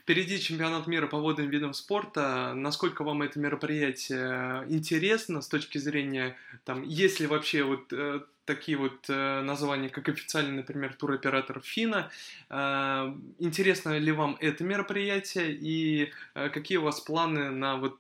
Впереди 0.10 0.40
чемпионат 0.40 0.88
мира 0.88 1.06
по 1.06 1.20
водным 1.20 1.50
видам 1.50 1.74
спорта. 1.74 2.54
Насколько 2.56 3.04
вам 3.04 3.22
это 3.22 3.38
мероприятие 3.38 4.66
интересно 4.68 5.40
с 5.40 5.48
точки 5.48 5.78
зрения, 5.78 6.36
там, 6.66 6.82
есть 6.82 7.20
ли 7.20 7.28
вообще 7.28 7.62
вот 7.62 7.94
э, 7.94 8.22
такие 8.46 8.76
вот 8.76 9.08
э, 9.08 9.42
названия, 9.42 9.90
как 9.90 10.10
официальный, 10.10 10.56
например, 10.56 10.96
туроператор 10.96 11.62
Фина. 11.62 12.10
Э, 12.50 13.14
интересно 13.38 14.00
ли 14.00 14.12
вам 14.12 14.36
это 14.40 14.64
мероприятие 14.64 15.52
и 15.54 16.12
э, 16.34 16.50
какие 16.50 16.80
у 16.80 16.84
вас 16.86 17.00
планы 17.02 17.52
на 17.52 17.78
вот 17.78 18.00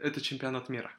это 0.00 0.20
чемпионат 0.20 0.68
мира? 0.68 0.92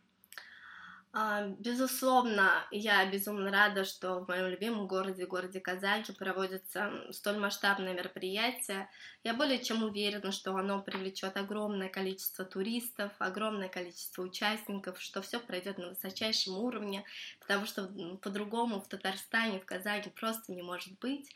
А, 1.17 1.47
безусловно, 1.47 2.67
я 2.71 3.09
безумно 3.09 3.49
рада, 3.49 3.85
что 3.85 4.19
в 4.19 4.27
моем 4.27 4.47
любимом 4.47 4.85
городе, 4.85 5.25
городе 5.25 5.61
Казани, 5.61 6.03
проводится 6.19 6.91
столь 7.11 7.37
масштабное 7.37 7.93
мероприятие. 7.93 8.89
Я 9.23 9.33
более 9.33 9.63
чем 9.63 9.83
уверена, 9.83 10.33
что 10.33 10.57
оно 10.57 10.81
привлечет 10.81 11.37
огромное 11.37 11.87
количество 11.87 12.43
туристов, 12.43 13.13
огромное 13.19 13.69
количество 13.69 14.23
участников, 14.23 14.99
что 14.99 15.21
все 15.21 15.39
пройдет 15.39 15.77
на 15.77 15.87
высочайшем 15.87 16.57
уровне, 16.57 17.05
потому 17.39 17.65
что 17.65 17.89
по-другому 18.21 18.81
в 18.81 18.87
Татарстане, 18.89 19.61
в 19.61 19.65
Казани 19.65 20.11
просто 20.13 20.51
не 20.51 20.63
может 20.63 20.99
быть. 20.99 21.33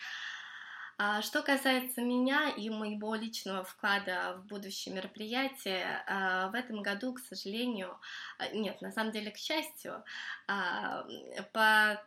А 1.01 1.21
что 1.21 1.41
касается 1.41 2.01
меня 2.01 2.49
и 2.49 2.69
моего 2.69 3.15
личного 3.15 3.63
вклада 3.63 4.35
в 4.37 4.47
будущее 4.47 4.93
мероприятие, 4.93 6.03
а, 6.05 6.49
в 6.49 6.55
этом 6.55 6.81
году, 6.83 7.13
к 7.13 7.19
сожалению, 7.19 7.97
а, 8.37 8.49
нет, 8.49 8.81
на 8.81 8.91
самом 8.91 9.13
деле, 9.13 9.31
к 9.31 9.37
счастью, 9.37 10.03
по 11.53 12.03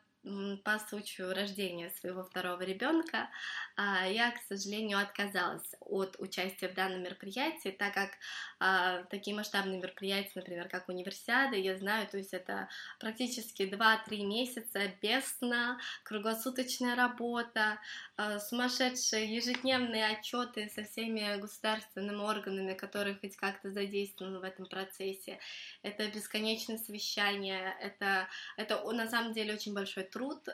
по 0.65 0.79
случаю 0.79 1.35
рождения 1.35 1.91
своего 1.91 2.25
второго 2.25 2.63
ребенка 2.63 3.29
а, 3.77 4.07
я, 4.07 4.31
к 4.31 4.39
сожалению, 4.49 4.99
отказалась 4.99 5.75
от 5.81 6.17
участия 6.19 6.69
в 6.69 6.75
данном 6.75 7.03
мероприятии, 7.03 7.71
так 7.71 7.95
как 7.95 8.11
а, 8.59 9.03
такие 9.05 9.35
масштабные 9.35 9.79
мероприятия, 9.79 10.33
например, 10.35 10.69
как 10.69 10.89
универсиада, 10.89 11.57
я 11.57 11.77
знаю, 11.77 12.07
то 12.07 12.19
есть 12.19 12.35
это 12.35 12.69
практически 13.01 13.63
2-3 13.63 14.25
месяца 14.25 14.81
без 15.01 15.25
сна, 15.39 15.79
круглосуточная 16.05 16.95
работа, 16.95 17.79
а, 18.17 18.39
сумасшедшие 18.39 19.35
ежедневные 19.35 20.07
отчеты 20.07 20.69
со 20.69 20.85
всеми 20.85 21.41
государственными 21.41 22.21
органами, 22.21 22.75
которые 22.75 23.17
хоть 23.17 23.37
как-то 23.37 23.71
задействованы 23.71 24.39
в 24.39 24.45
этом 24.45 24.67
процессе. 24.67 25.39
Это 25.83 26.07
бесконечное 26.09 26.79
совещание, 26.79 27.75
это, 27.81 28.29
это 28.57 28.83
на 28.93 29.09
самом 29.09 29.33
деле 29.33 29.55
очень 29.55 29.75
большой 29.75 30.05
труд, 30.05 30.47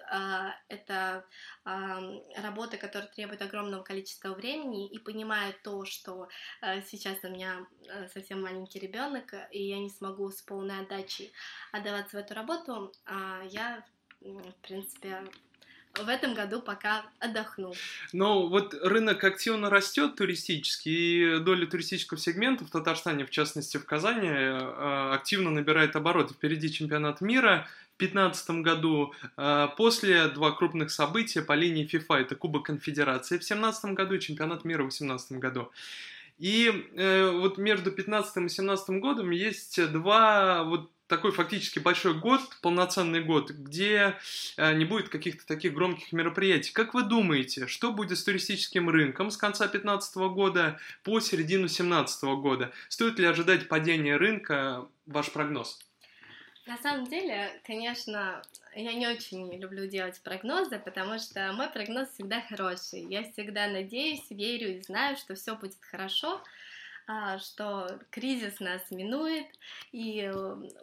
это 0.68 1.24
работа, 2.36 2.76
которая 2.76 3.08
требует 3.08 3.42
огромного 3.42 3.82
количества 3.82 4.34
времени, 4.34 4.88
и 4.88 4.98
понимая 4.98 5.54
то, 5.62 5.84
что 5.84 6.28
э, 6.62 6.82
сейчас 6.82 7.18
у 7.22 7.28
меня 7.28 7.66
э, 7.88 8.08
совсем 8.08 8.42
маленький 8.42 8.78
ребенок, 8.78 9.34
и 9.50 9.62
я 9.62 9.78
не 9.78 9.90
смогу 9.90 10.30
с 10.30 10.42
полной 10.42 10.80
отдачей 10.80 11.32
отдаваться 11.72 12.16
в 12.16 12.20
эту 12.20 12.34
работу, 12.34 12.92
э, 13.06 13.48
я, 13.50 13.84
в 14.20 14.54
принципе, 14.62 15.24
в 15.94 16.08
этом 16.08 16.34
году 16.34 16.60
пока 16.60 17.04
отдохну. 17.18 17.74
Но 18.12 18.46
вот 18.46 18.74
рынок 18.82 19.22
активно 19.24 19.70
растет 19.70 20.16
туристический, 20.16 21.36
и 21.36 21.38
доля 21.40 21.66
туристического 21.66 22.18
сегмента 22.18 22.64
в 22.64 22.70
Татарстане, 22.70 23.24
в 23.24 23.30
частности 23.30 23.76
в 23.76 23.84
Казани, 23.84 24.28
э, 24.28 25.10
активно 25.12 25.50
набирает 25.50 25.96
обороты. 25.96 26.34
Впереди 26.34 26.70
чемпионат 26.70 27.20
мира, 27.20 27.66
2015 27.98 28.50
году 28.62 29.12
э, 29.36 29.68
после 29.76 30.28
два 30.28 30.52
крупных 30.52 30.90
события 30.90 31.42
по 31.42 31.52
линии 31.52 31.88
FIFA. 31.88 32.20
Это 32.20 32.36
Кубок 32.36 32.66
Конфедерации 32.66 33.36
в 33.36 33.46
2017 33.46 33.92
году 33.92 34.14
и 34.14 34.20
чемпионат 34.20 34.64
мира 34.64 34.82
в 34.82 34.90
2018 34.90 35.32
году. 35.32 35.70
И 36.38 36.88
э, 36.94 37.30
вот 37.30 37.58
между 37.58 37.90
15 37.90 38.36
и 38.44 38.48
17 38.48 39.00
годом 39.00 39.30
есть 39.30 39.84
два 39.90 40.62
вот 40.62 40.90
такой 41.08 41.32
фактически 41.32 41.78
большой 41.78 42.14
год, 42.14 42.40
полноценный 42.60 43.22
год, 43.24 43.50
где 43.50 44.16
э, 44.56 44.74
не 44.74 44.84
будет 44.84 45.08
каких-то 45.08 45.46
таких 45.46 45.74
громких 45.74 46.12
мероприятий. 46.12 46.72
Как 46.72 46.94
вы 46.94 47.02
думаете, 47.02 47.66
что 47.66 47.92
будет 47.92 48.18
с 48.18 48.24
туристическим 48.24 48.88
рынком 48.88 49.30
с 49.30 49.36
конца 49.36 49.64
2015 49.64 50.16
года 50.32 50.78
по 51.02 51.18
середину 51.20 51.62
2017 51.62 52.22
года? 52.40 52.72
Стоит 52.88 53.18
ли 53.18 53.26
ожидать 53.26 53.68
падения 53.68 54.16
рынка? 54.16 54.86
Ваш 55.06 55.32
прогноз? 55.32 55.80
На 56.66 56.76
самом 56.76 57.06
деле, 57.06 57.50
конечно, 57.64 58.42
я 58.74 58.92
не 58.92 59.08
очень 59.08 59.58
люблю 59.58 59.86
делать 59.86 60.20
прогнозы, 60.20 60.78
потому 60.78 61.18
что 61.18 61.50
мой 61.54 61.70
прогноз 61.70 62.10
всегда 62.10 62.42
хороший. 62.42 63.06
Я 63.08 63.22
всегда 63.22 63.68
надеюсь, 63.68 64.26
верю 64.28 64.76
и 64.76 64.82
знаю, 64.82 65.16
что 65.16 65.34
все 65.34 65.56
будет 65.56 65.78
хорошо, 65.80 66.42
что 67.38 68.00
кризис 68.10 68.60
нас 68.60 68.90
минует, 68.90 69.46
и 69.92 70.30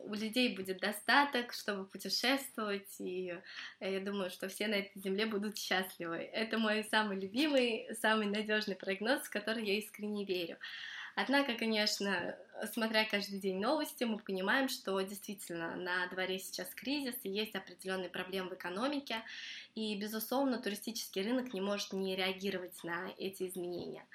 у 0.04 0.14
людей 0.14 0.56
будет 0.56 0.80
достаток, 0.80 1.54
чтобы 1.54 1.86
путешествовать, 1.86 3.00
и 3.00 3.38
я 3.80 4.00
думаю, 4.00 4.32
что 4.32 4.48
все 4.48 4.68
на 4.68 4.76
этой 4.76 5.00
земле 5.00 5.28
будут 5.28 5.58
счастливы. 5.58 6.18
Это 6.18 6.58
мой 6.58 6.84
самый 6.86 7.20
любимый, 7.20 7.88
самый 8.02 8.26
надежный 8.26 8.76
прогноз, 8.76 9.22
в 9.22 9.30
который 9.30 9.66
я 9.66 9.78
искренне 9.78 10.26
верю. 10.26 10.58
Однако, 11.16 11.56
конечно, 11.56 12.38
смотря 12.74 13.06
каждый 13.06 13.40
день 13.40 13.60
новости, 13.60 14.04
мы 14.04 14.20
понимаем, 14.20 14.68
что 14.68 15.00
действительно 15.02 15.76
на 15.76 16.08
дворе 16.08 16.40
сейчас 16.40 16.74
кризис, 16.76 17.16
и 17.24 17.30
есть 17.30 17.56
определенные 17.56 18.10
проблемы 18.10 18.50
в 18.50 18.54
экономике, 18.54 19.24
и, 19.76 19.98
безусловно, 19.98 20.62
туристический 20.62 21.24
рынок 21.24 21.54
не 21.54 21.62
может 21.62 21.94
не 21.94 22.16
реагировать 22.16 22.84
на 22.84 23.12
эти 23.18 23.48
изменения. 23.48 24.06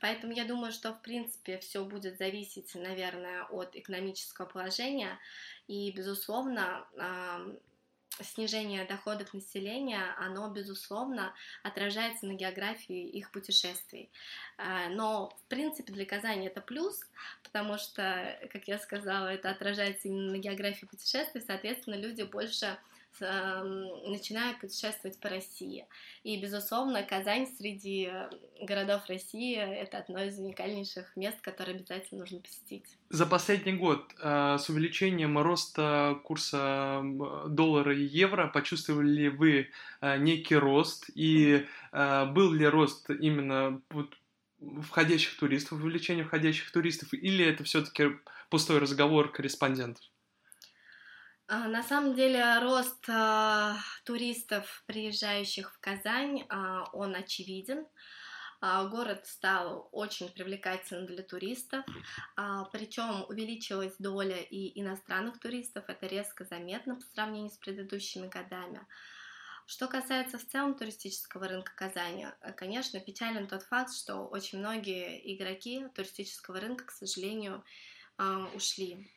Поэтому 0.00 0.32
я 0.32 0.44
думаю, 0.44 0.72
что, 0.72 0.92
в 0.92 1.00
принципе, 1.02 1.58
все 1.58 1.84
будет 1.84 2.18
зависеть, 2.18 2.74
наверное, 2.74 3.44
от 3.44 3.74
экономического 3.74 4.46
положения, 4.46 5.18
и, 5.66 5.90
безусловно, 5.92 6.86
снижение 8.22 8.84
доходов 8.84 9.34
населения, 9.34 10.14
оно, 10.18 10.48
безусловно, 10.48 11.32
отражается 11.62 12.26
на 12.26 12.34
географии 12.34 13.08
их 13.08 13.30
путешествий. 13.30 14.10
А, 14.56 14.88
но, 14.88 15.30
в 15.30 15.48
принципе, 15.48 15.92
для 15.92 16.04
Казани 16.04 16.46
это 16.46 16.60
плюс, 16.60 17.00
потому 17.42 17.78
что, 17.78 18.38
как 18.52 18.68
я 18.68 18.78
сказала, 18.78 19.28
это 19.28 19.50
отражается 19.50 20.08
именно 20.08 20.32
на 20.32 20.38
географии 20.38 20.86
путешествий, 20.86 21.42
соответственно, 21.46 21.94
люди 21.94 22.22
больше 22.22 22.78
начинают 23.20 24.60
путешествовать 24.60 25.18
по 25.20 25.28
России. 25.28 25.86
И, 26.22 26.40
безусловно, 26.40 27.02
Казань 27.02 27.46
среди 27.58 28.10
городов 28.60 29.02
России— 29.08 29.56
это 29.56 29.98
одно 29.98 30.22
из 30.22 30.38
уникальнейших 30.38 31.16
мест, 31.16 31.40
которые 31.40 31.76
обязательно 31.76 32.20
нужно 32.20 32.40
посетить. 32.40 32.84
За 33.08 33.26
последний 33.26 33.72
год 33.72 34.12
э, 34.22 34.56
с 34.58 34.68
увеличением 34.68 35.38
роста 35.38 36.18
курса 36.24 37.02
доллара 37.48 37.96
и 37.96 38.02
евро 38.02 38.46
почувствовали 38.46 39.10
ли 39.10 39.28
вы 39.28 39.70
э, 40.00 40.18
некий 40.18 40.56
рост? 40.56 41.10
И 41.14 41.66
э, 41.92 42.26
был 42.26 42.52
ли 42.52 42.66
рост 42.66 43.10
именно 43.10 43.80
входящих 44.82 45.38
туристов, 45.38 45.80
увеличение 45.80 46.24
входящих 46.24 46.70
туристов, 46.70 47.12
или 47.14 47.44
это 47.44 47.64
все-таки 47.64 48.16
пустой 48.50 48.78
разговор 48.78 49.30
корреспондентов? 49.30 50.04
А, 51.52 51.66
на 51.66 51.82
самом 51.82 52.14
деле 52.14 52.60
рост 52.60 53.08
а, 53.08 53.76
туристов, 54.04 54.84
приезжающих 54.86 55.74
в 55.74 55.80
Казань, 55.80 56.46
а, 56.48 56.84
он 56.92 57.16
очевиден. 57.16 57.86
Город 58.62 59.26
стал 59.26 59.88
очень 59.90 60.28
привлекательным 60.28 61.06
для 61.06 61.22
туристов, 61.22 61.82
причем 62.72 63.24
увеличилась 63.26 63.94
доля 63.98 64.36
и 64.36 64.78
иностранных 64.78 65.40
туристов, 65.40 65.84
это 65.88 66.06
резко 66.06 66.44
заметно 66.44 66.96
по 66.96 67.00
сравнению 67.00 67.48
с 67.48 67.56
предыдущими 67.56 68.28
годами. 68.28 68.86
Что 69.64 69.88
касается 69.88 70.36
в 70.36 70.46
целом 70.46 70.74
туристического 70.74 71.48
рынка 71.48 71.72
Казани, 71.74 72.26
конечно, 72.58 73.00
печален 73.00 73.48
тот 73.48 73.62
факт, 73.62 73.94
что 73.94 74.26
очень 74.26 74.58
многие 74.58 75.34
игроки 75.34 75.86
туристического 75.94 76.60
рынка, 76.60 76.84
к 76.84 76.90
сожалению, 76.90 77.64
ушли 78.54 79.10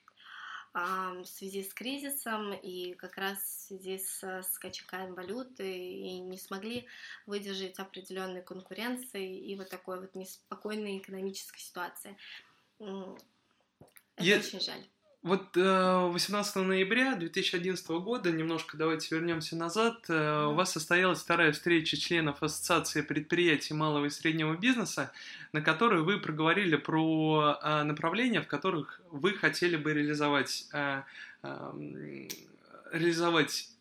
в 0.73 1.25
связи 1.25 1.63
с 1.63 1.73
кризисом 1.73 2.53
и 2.53 2.95
как 2.95 3.17
раз 3.17 3.39
в 3.39 3.67
связи 3.67 3.99
с 3.99 4.43
скачками 4.51 5.11
валюты 5.11 5.77
и 5.77 6.19
не 6.19 6.37
смогли 6.37 6.87
выдержать 7.27 7.77
определенной 7.77 8.41
конкуренции 8.41 9.37
и 9.37 9.55
вот 9.55 9.69
такой 9.69 9.99
вот 9.99 10.15
неспокойной 10.15 10.97
экономической 10.97 11.59
ситуации. 11.59 12.17
Это 12.79 13.17
Я... 14.17 14.39
очень 14.39 14.59
жаль. 14.59 14.83
Вот 15.23 15.55
18 15.55 16.55
э, 16.57 16.59
ноября 16.59 17.15
2011 17.15 17.87
года, 17.87 18.29
немножко 18.29 18.75
давайте 18.75 19.15
вернемся 19.15 19.55
назад, 19.55 20.03
mm-hmm. 20.09 20.51
у 20.51 20.53
вас 20.53 20.73
состоялась 20.73 21.19
вторая 21.19 21.53
встреча 21.53 21.95
членов 21.95 22.43
Ассоциации 22.43 23.01
предприятий 23.01 23.73
малого 23.73 24.07
и 24.07 24.09
среднего 24.09 24.57
бизнеса, 24.57 25.13
на 25.53 25.61
которой 25.61 26.01
вы 26.01 26.19
проговорили 26.19 26.75
про 26.75 27.57
э, 27.63 27.83
направления, 27.83 28.41
в 28.41 28.47
которых 28.47 28.99
вы 29.11 29.31
хотели 29.31 29.77
бы 29.77 29.93
реализовать, 29.93 30.67
реализовать 32.91 33.72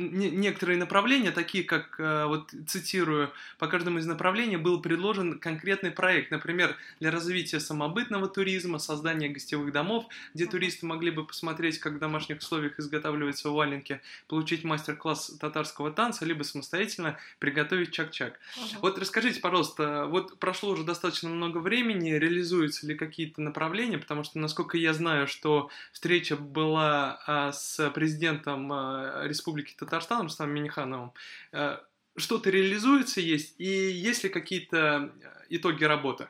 некоторые 0.00 0.78
направления, 0.78 1.30
такие 1.30 1.64
как, 1.64 1.98
э, 1.98 2.24
вот 2.26 2.52
цитирую, 2.66 3.30
по 3.58 3.66
каждому 3.66 3.98
из 3.98 4.06
направлений 4.06 4.56
был 4.56 4.80
предложен 4.80 5.38
конкретный 5.38 5.90
проект, 5.90 6.30
например, 6.30 6.76
для 6.98 7.10
развития 7.10 7.60
самобытного 7.60 8.28
туризма, 8.28 8.78
создания 8.78 9.28
гостевых 9.28 9.72
домов, 9.72 10.06
где 10.34 10.46
туристы 10.46 10.86
могли 10.86 11.10
бы 11.10 11.26
посмотреть, 11.26 11.78
как 11.78 11.94
в 11.94 11.98
домашних 11.98 12.38
условиях 12.38 12.78
изготавливаются 12.78 13.50
валенки, 13.50 14.00
получить 14.26 14.64
мастер-класс 14.64 15.36
татарского 15.38 15.90
танца, 15.90 16.24
либо 16.24 16.42
самостоятельно 16.42 17.18
приготовить 17.38 17.92
чак-чак. 17.92 18.38
Uh-huh. 18.56 18.78
Вот 18.80 18.98
расскажите, 18.98 19.40
пожалуйста, 19.40 20.06
вот 20.06 20.38
прошло 20.38 20.70
уже 20.70 20.84
достаточно 20.84 21.28
много 21.28 21.58
времени, 21.58 22.10
реализуются 22.10 22.86
ли 22.86 22.94
какие-то 22.94 23.42
направления, 23.42 23.98
потому 23.98 24.24
что, 24.24 24.38
насколько 24.38 24.78
я 24.78 24.94
знаю, 24.94 25.26
что 25.26 25.70
встреча 25.92 26.36
была 26.36 27.20
а, 27.26 27.52
с 27.52 27.90
президентом 27.90 28.72
а, 28.72 29.26
Республики 29.26 29.74
Татарстан 29.76 29.89
Рустам 29.98 30.50
Минихановым, 30.50 31.12
э, 31.52 31.78
что-то 32.16 32.50
реализуется 32.50 33.20
есть, 33.20 33.54
и 33.58 33.64
есть 33.64 34.24
ли 34.24 34.30
какие-то 34.30 35.12
итоги 35.48 35.84
работы? 35.84 36.28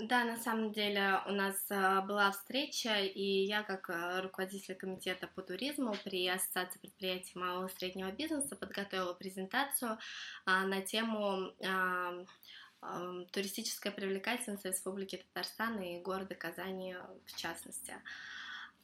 Да, 0.00 0.24
на 0.24 0.36
самом 0.36 0.72
деле 0.72 1.20
у 1.26 1.32
нас 1.32 1.56
э, 1.70 2.00
была 2.02 2.30
встреча, 2.30 3.00
и 3.00 3.44
я 3.46 3.64
как 3.64 3.90
э, 3.90 4.20
руководитель 4.20 4.76
комитета 4.76 5.28
по 5.34 5.42
туризму 5.42 5.96
при 6.04 6.28
Ассоциации 6.28 6.78
предприятий 6.78 7.36
малого 7.36 7.66
и 7.66 7.76
среднего 7.76 8.12
бизнеса 8.12 8.54
подготовила 8.54 9.12
презентацию 9.12 9.98
на 10.46 10.80
тему 10.82 11.52
туристическая 13.32 13.92
привлекательность 13.92 14.64
Республики 14.64 15.16
Татарстан 15.16 15.80
и 15.80 16.00
города 16.00 16.36
Казани 16.36 16.94
в 17.26 17.36
частности. 17.36 17.94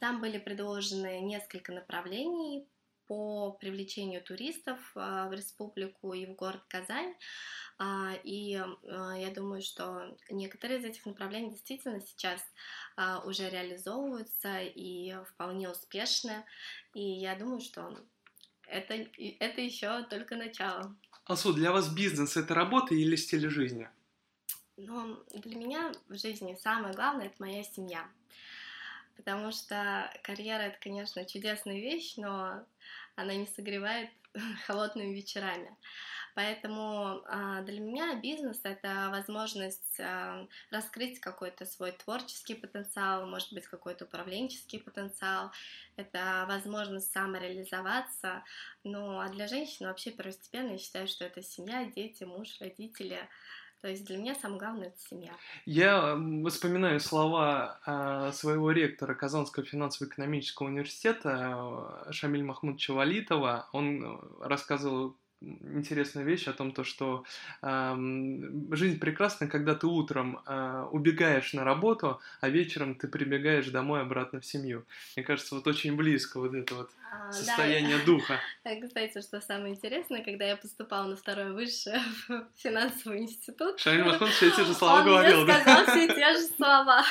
Там 0.01 0.21
были 0.21 0.38
предложены 0.38 1.21
несколько 1.21 1.73
направлений 1.73 2.66
по 3.07 3.53
привлечению 3.53 4.23
туристов 4.23 4.79
а, 4.95 5.29
в 5.29 5.33
республику 5.33 6.12
и 6.12 6.27
в 6.27 6.35
город 6.35 6.62
Казань. 6.69 7.14
А, 7.79 8.12
и 8.25 8.55
а, 8.57 9.14
я 9.19 9.31
думаю, 9.31 9.62
что 9.62 10.17
некоторые 10.31 10.81
из 10.81 10.85
этих 10.85 11.07
направлений 11.07 11.51
действительно 11.51 12.01
сейчас 12.01 12.40
уже 13.25 13.51
реализовываются 13.51 14.61
и 14.61 15.14
вполне 15.25 15.69
успешны. 15.69 16.45
И 16.95 17.03
я 17.03 17.35
думаю, 17.35 17.61
что 17.61 17.99
это, 18.69 18.95
это 18.95 19.61
еще 19.61 20.05
только 20.05 20.37
начало. 20.37 20.95
Алсу, 21.25 21.53
для 21.53 21.73
вас 21.73 21.93
бизнес 21.93 22.37
это 22.37 22.55
работа 22.55 22.95
или 22.95 23.17
стиль 23.17 23.49
жизни? 23.49 23.88
Ну, 24.77 25.19
для 25.33 25.57
меня 25.57 25.93
в 26.09 26.17
жизни 26.17 26.57
самое 26.61 26.95
главное 26.95 27.27
это 27.27 27.37
моя 27.38 27.64
семья 27.64 28.09
потому 29.16 29.53
что 29.53 30.11
карьера 30.22 30.62
это, 30.62 30.79
конечно, 30.81 31.24
чудесная 31.24 31.77
вещь, 31.77 32.14
но 32.16 32.64
она 33.16 33.35
не 33.35 33.46
согревает 33.46 34.11
холодными 34.66 35.14
вечерами. 35.14 35.77
Поэтому 36.35 37.22
а, 37.27 37.62
для 37.62 37.81
меня 37.81 38.16
бизнес 38.16 38.59
это 38.64 39.09
возможность 39.11 40.00
а, 40.00 40.48
раскрыть 40.70 41.20
какой-то 41.20 41.64
свой 41.64 41.92
творческий 41.92 42.57
потенциал, 42.57 43.27
может 43.27 43.53
быть, 43.53 43.66
какой-то 43.66 44.05
управленческий 44.05 44.81
потенциал, 44.81 45.53
это 45.96 46.44
возможность 46.48 47.12
самореализоваться. 47.12 48.42
Ну, 48.83 49.20
а 49.20 49.29
для 49.29 49.46
женщины 49.46 49.87
вообще 49.87 50.11
первостепенно 50.11 50.72
я 50.72 50.79
считаю, 50.79 51.07
что 51.07 51.24
это 51.24 51.40
семья, 51.40 51.85
дети, 51.85 52.24
муж, 52.24 52.61
родители, 52.61 53.29
то 53.85 53.90
есть 53.90 54.07
для 54.07 54.16
меня 54.16 54.35
самое 54.35 54.59
главное 54.59 54.87
это 54.87 54.97
семья. 55.11 55.31
Я 55.66 56.18
вспоминаю 56.49 56.99
слова 57.01 57.79
э, 57.85 58.33
своего 58.33 58.70
ректора 58.70 59.14
Казанского 59.14 59.66
финансово-экономического 59.66 60.68
университета 60.68 62.07
Шамиль 62.11 62.44
Махмудовича 62.44 62.94
Валитова. 62.94 63.68
Он 63.73 64.03
э, 64.03 64.18
рассказывал 64.40 65.18
интересная 65.74 66.24
вещь 66.24 66.48
о 66.48 66.52
том, 66.52 66.72
то, 66.72 66.85
что 66.85 67.24
э, 67.62 67.96
жизнь 68.70 68.98
прекрасна, 68.98 69.46
когда 69.46 69.74
ты 69.74 69.87
утром 69.87 70.40
э, 70.46 70.87
убегаешь 70.92 71.52
на 71.52 71.64
работу, 71.64 72.20
а 72.40 72.48
вечером 72.48 72.94
ты 72.94 73.09
прибегаешь 73.09 73.68
домой 73.68 74.00
обратно 74.02 74.40
в 74.40 74.46
семью. 74.46 74.85
Мне 75.16 75.24
кажется, 75.24 75.54
вот 75.54 75.66
очень 75.66 75.96
близко 75.96 76.40
вот 76.40 76.54
это 76.54 76.74
вот 76.74 76.90
а, 77.11 77.33
состояние 77.33 77.98
да. 77.98 78.04
духа. 78.04 78.40
Кстати, 78.87 79.20
что 79.20 79.40
самое 79.40 79.74
интересное, 79.74 80.22
когда 80.22 80.44
я 80.44 80.57
поступала 80.57 81.07
на 81.07 81.16
второе 81.16 81.52
высшее 81.52 82.00
в 82.28 82.46
финансовый 82.57 83.20
институт, 83.20 83.80
Шамиль 83.80 84.04
Махмуд 84.04 84.30
все 84.30 84.50
те 84.50 84.64
же 84.64 84.74
слова 84.74 85.02
говорил, 85.02 85.44
мне 85.44 85.54
сказал 85.54 85.85
все 85.87 86.09
те 86.09 86.33
же 86.33 86.44
слова. 86.57 87.04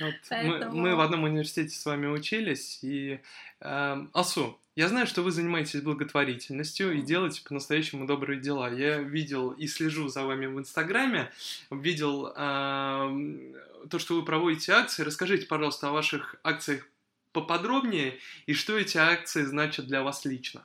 Вот 0.00 0.14
Поэтому... 0.28 0.76
мы, 0.76 0.90
мы 0.90 0.96
в 0.96 1.00
одном 1.00 1.24
университете 1.24 1.74
с 1.74 1.84
вами 1.84 2.06
учились, 2.06 2.78
и 2.82 3.20
э, 3.60 4.06
Асу, 4.12 4.58
я 4.76 4.88
знаю, 4.88 5.08
что 5.08 5.22
вы 5.22 5.32
занимаетесь 5.32 5.80
благотворительностью 5.80 6.92
и 6.92 7.02
делаете 7.02 7.42
по-настоящему 7.42 8.06
добрые 8.06 8.40
дела. 8.40 8.72
Я 8.72 8.98
видел 8.98 9.50
и 9.50 9.66
слежу 9.66 10.08
за 10.08 10.24
вами 10.24 10.46
в 10.46 10.56
Инстаграме, 10.58 11.32
видел 11.70 12.28
э, 12.28 13.54
то, 13.90 13.98
что 13.98 14.14
вы 14.14 14.24
проводите 14.24 14.72
акции. 14.72 15.02
Расскажите, 15.02 15.46
пожалуйста, 15.46 15.88
о 15.88 15.92
ваших 15.92 16.36
акциях 16.44 16.86
поподробнее 17.32 18.18
и 18.46 18.54
что 18.54 18.78
эти 18.78 18.98
акции 18.98 19.42
значат 19.42 19.86
для 19.86 20.02
вас 20.02 20.24
лично. 20.24 20.62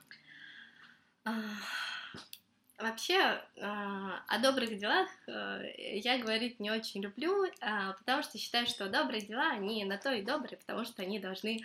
Вообще, 2.84 3.42
а, 3.62 4.22
о 4.28 4.40
добрых 4.40 4.78
делах 4.78 5.08
э, 5.28 6.00
я 6.04 6.18
говорить 6.18 6.60
не 6.60 6.70
очень 6.70 7.02
люблю, 7.02 7.46
а, 7.62 7.94
потому 7.94 8.24
что 8.24 8.38
считаю, 8.38 8.68
что 8.68 8.90
добрые 8.90 9.22
дела, 9.22 9.52
они 9.52 9.86
на 9.86 9.98
то 9.98 10.12
и 10.12 10.22
добрые, 10.22 10.58
потому 10.58 10.84
что 10.84 11.02
они 11.02 11.18
должны 11.18 11.62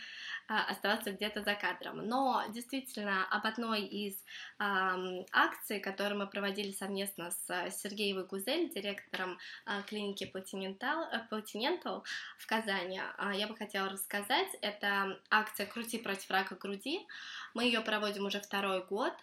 а, 0.46 0.62
оставаться 0.70 1.10
где-то 1.10 1.42
за 1.42 1.56
кадром. 1.56 2.06
Но 2.06 2.44
действительно, 2.50 3.26
об 3.30 3.44
одной 3.46 3.82
из 3.82 4.14
акций, 4.60 5.80
которую 5.80 6.18
мы 6.20 6.26
проводили 6.28 6.70
совместно 6.70 7.30
с 7.30 7.70
Сергеевой 7.70 8.26
Гузель, 8.26 8.72
директором 8.72 9.38
клиники 9.86 10.30
Continental 10.32 12.04
в 12.38 12.46
Казани, 12.46 13.00
я 13.34 13.46
бы 13.46 13.56
хотела 13.56 13.88
рассказать. 13.88 14.48
Это 14.60 15.18
акция 15.30 15.66
«Крути 15.66 15.98
против 15.98 16.30
рака 16.30 16.54
груди». 16.54 17.06
Мы 17.54 17.64
ее 17.64 17.80
проводим 17.80 18.26
уже 18.26 18.40
второй 18.40 18.84
год, 18.84 19.14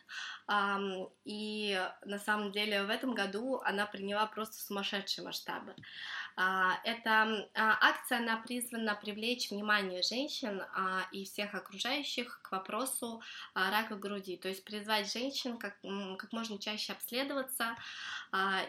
и 1.25 1.84
на 2.05 2.19
самом 2.19 2.51
деле 2.51 2.83
в 2.83 2.89
этом 2.89 3.13
году 3.13 3.61
она 3.63 3.85
приняла 3.85 4.25
просто 4.25 4.55
сумасшедшие 4.55 5.25
масштабы. 5.25 5.75
А, 6.37 6.79
эта 6.83 7.47
а, 7.53 7.77
акция, 7.81 8.17
она 8.17 8.37
призвана 8.37 8.95
привлечь 8.95 9.51
внимание 9.51 10.01
женщин 10.01 10.61
а, 10.73 11.07
и 11.11 11.23
всех 11.23 11.55
окружающих 11.55 12.41
к 12.41 12.51
вопросу 12.51 13.21
рака 13.53 13.95
груди, 13.95 14.35
то 14.35 14.49
есть 14.49 14.63
призвать 14.65 15.11
женщин 15.11 15.57
как, 15.57 15.77
как 16.17 16.33
можно 16.33 16.59
чаще 16.59 16.93
обследоваться 16.93 17.75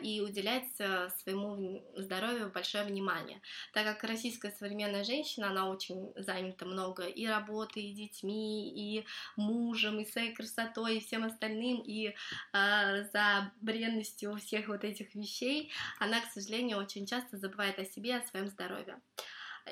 и 0.01 0.21
уделять 0.21 0.69
э, 0.79 1.09
своему 1.19 1.83
здоровью 1.97 2.53
большое 2.55 2.85
внимание, 2.85 3.41
так 3.73 3.85
как 3.85 4.05
российская 4.05 4.53
современная 4.53 5.03
женщина, 5.03 5.49
она 5.49 5.69
очень 5.69 6.13
занята 6.15 6.67
много 6.67 7.05
и 7.05 7.27
работой, 7.27 7.83
и 7.85 7.93
детьми, 7.93 8.69
и 8.69 9.05
мужем, 9.35 9.99
и 9.99 10.05
своей 10.05 10.33
красотой, 10.33 10.99
и 10.99 11.01
всем 11.01 11.25
остальным, 11.25 11.83
и 11.85 12.15
за 12.53 13.51
бренностью 13.61 14.37
всех 14.37 14.69
вот 14.69 14.85
этих 14.85 15.15
вещей, 15.17 15.73
она, 15.99 16.21
к 16.21 16.31
сожалению, 16.33 16.79
очень 16.79 17.07
часто 17.07 17.37
забывает 17.37 17.56
забывает 17.57 17.79
о 17.79 17.85
себе, 17.85 18.17
о 18.17 18.27
своем 18.27 18.49
здоровье. 18.49 19.01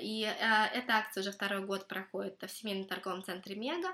И 0.01 0.25
э, 0.25 0.64
эта 0.75 0.94
акция 0.94 1.20
уже 1.20 1.31
второй 1.31 1.64
год 1.64 1.87
проходит 1.87 2.42
в 2.42 2.49
семейном 2.49 2.88
торговом 2.88 3.23
центре 3.23 3.55
Мега. 3.55 3.90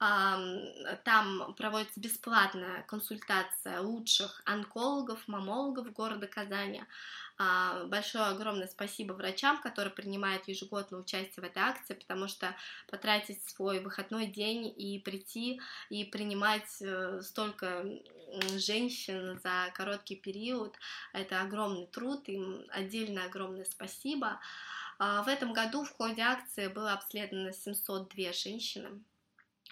Э, 0.00 0.96
там 1.04 1.54
проводится 1.54 2.00
бесплатная 2.00 2.82
консультация 2.82 3.80
лучших 3.80 4.42
онкологов, 4.44 5.26
мамологов 5.26 5.90
города 5.92 6.26
Казани. 6.26 6.82
Э, 7.38 7.84
большое 7.86 8.26
огромное 8.26 8.66
спасибо 8.66 9.12
врачам, 9.12 9.60
которые 9.60 9.92
принимают 9.92 10.48
ежегодно 10.48 10.98
участие 10.98 11.42
в 11.42 11.44
этой 11.44 11.62
акции, 11.62 11.94
потому 11.94 12.28
что 12.28 12.54
потратить 12.90 13.42
свой 13.44 13.80
выходной 13.80 14.26
день 14.26 14.66
и 14.76 14.98
прийти 14.98 15.60
и 15.88 16.04
принимать 16.04 16.80
э, 16.80 17.20
столько 17.22 17.84
женщин 18.56 19.40
за 19.42 19.70
короткий 19.74 20.16
период, 20.16 20.76
это 21.12 21.40
огромный 21.40 21.86
труд, 21.86 22.28
им 22.28 22.66
отдельно 22.70 23.24
огромное 23.24 23.64
спасибо. 23.64 24.40
А, 24.98 25.22
в 25.22 25.28
этом 25.28 25.52
году 25.52 25.84
в 25.84 25.92
ходе 25.92 26.22
акции 26.22 26.66
было 26.66 26.92
обследовано 26.92 27.52
702 27.52 28.32
женщины. 28.32 29.02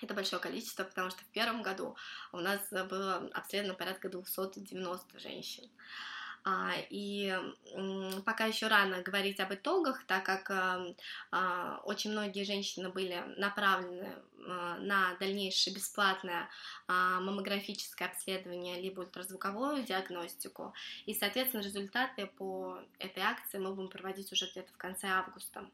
Это 0.01 0.15
большое 0.15 0.41
количество, 0.41 0.85
потому 0.85 1.11
что 1.11 1.21
в 1.25 1.29
первом 1.29 1.63
году 1.63 1.97
у 2.33 2.39
нас 2.39 2.61
было 2.71 3.29
обследовано 3.35 3.75
порядка 3.75 4.09
290 4.09 5.19
женщин. 5.19 5.69
А, 6.49 6.75
и 6.91 7.37
пока 8.25 8.45
еще 8.45 8.69
рано 8.69 9.03
говорить 9.03 9.41
об 9.41 9.53
итогах, 9.53 10.05
так 10.07 10.25
как 10.25 10.49
а, 11.33 11.81
очень 11.83 12.13
многие 12.13 12.45
женщины 12.45 12.89
были 12.89 13.21
направлены 13.37 14.15
а, 14.47 14.79
на 14.79 15.15
дальнейшее 15.19 15.75
бесплатное 15.75 16.49
маммографическое 16.87 18.09
обследование 18.09 18.81
либо 18.81 19.01
ультразвуковую 19.01 19.83
диагностику. 19.83 20.73
И, 21.05 21.15
соответственно, 21.15 21.63
результаты 21.63 22.27
по 22.27 22.79
этой 23.01 23.25
акции 23.25 23.59
мы 23.59 23.75
будем 23.75 23.89
проводить 23.89 24.31
уже 24.33 24.49
где-то 24.49 24.73
в 24.73 24.77
конце 24.77 25.09
августа. 25.09 25.69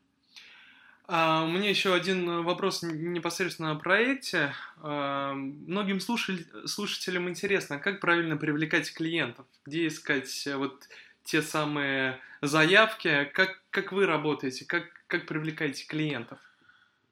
А, 1.08 1.44
у 1.44 1.48
меня 1.48 1.68
еще 1.68 1.94
один 1.94 2.44
вопрос 2.44 2.82
непосредственно 2.82 3.72
о 3.72 3.76
проекте. 3.76 4.54
А, 4.78 5.32
многим 5.34 6.00
слушателям 6.00 7.28
интересно, 7.28 7.78
как 7.78 8.00
правильно 8.00 8.36
привлекать 8.36 8.92
клиентов, 8.92 9.46
где 9.66 9.88
искать 9.88 10.46
э, 10.46 10.56
вот 10.56 10.88
те 11.24 11.42
самые 11.42 12.20
заявки, 12.40 13.24
как, 13.34 13.60
как 13.70 13.92
вы 13.92 14.06
работаете, 14.06 14.64
как, 14.64 14.84
как 15.06 15.26
привлекаете 15.26 15.86
клиентов? 15.86 16.38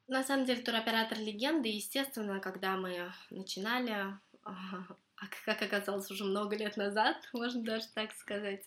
На 0.07 0.23
самом 0.23 0.45
деле 0.45 0.61
туроператор 0.61 1.17
легенды, 1.17 1.69
естественно, 1.69 2.39
когда 2.39 2.75
мы 2.75 3.11
начинали 3.29 4.17
а 5.21 5.25
как 5.45 5.61
оказалось 5.61 6.09
уже 6.09 6.23
много 6.23 6.55
лет 6.55 6.77
назад, 6.77 7.15
можно 7.33 7.63
даже 7.63 7.87
так 7.93 8.11
сказать, 8.13 8.65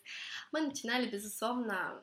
мы 0.52 0.60
начинали, 0.60 1.10
безусловно, 1.10 2.02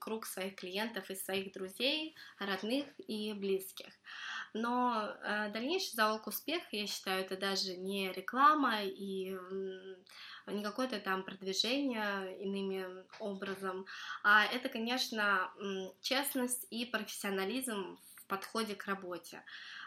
круг 0.00 0.26
своих 0.26 0.56
клиентов 0.56 1.08
из 1.10 1.24
своих 1.24 1.52
друзей, 1.52 2.16
родных 2.40 2.86
и 3.06 3.32
близких. 3.32 3.92
Но 4.52 5.14
э, 5.22 5.50
дальнейший 5.52 5.94
залог 5.94 6.26
успеха, 6.26 6.66
я 6.72 6.86
считаю, 6.86 7.24
это 7.24 7.36
даже 7.36 7.76
не 7.76 8.10
реклама 8.12 8.82
и 8.82 9.36
не 10.46 10.62
какое-то 10.64 10.98
там 10.98 11.22
продвижение 11.22 12.36
иными 12.42 12.86
образом, 13.20 13.86
а 14.24 14.44
это, 14.46 14.68
конечно, 14.68 15.52
честность 16.00 16.66
и 16.70 16.86
профессионализм 16.86 17.98
подходе 18.28 18.74
к 18.74 18.86
работе. 18.86 19.42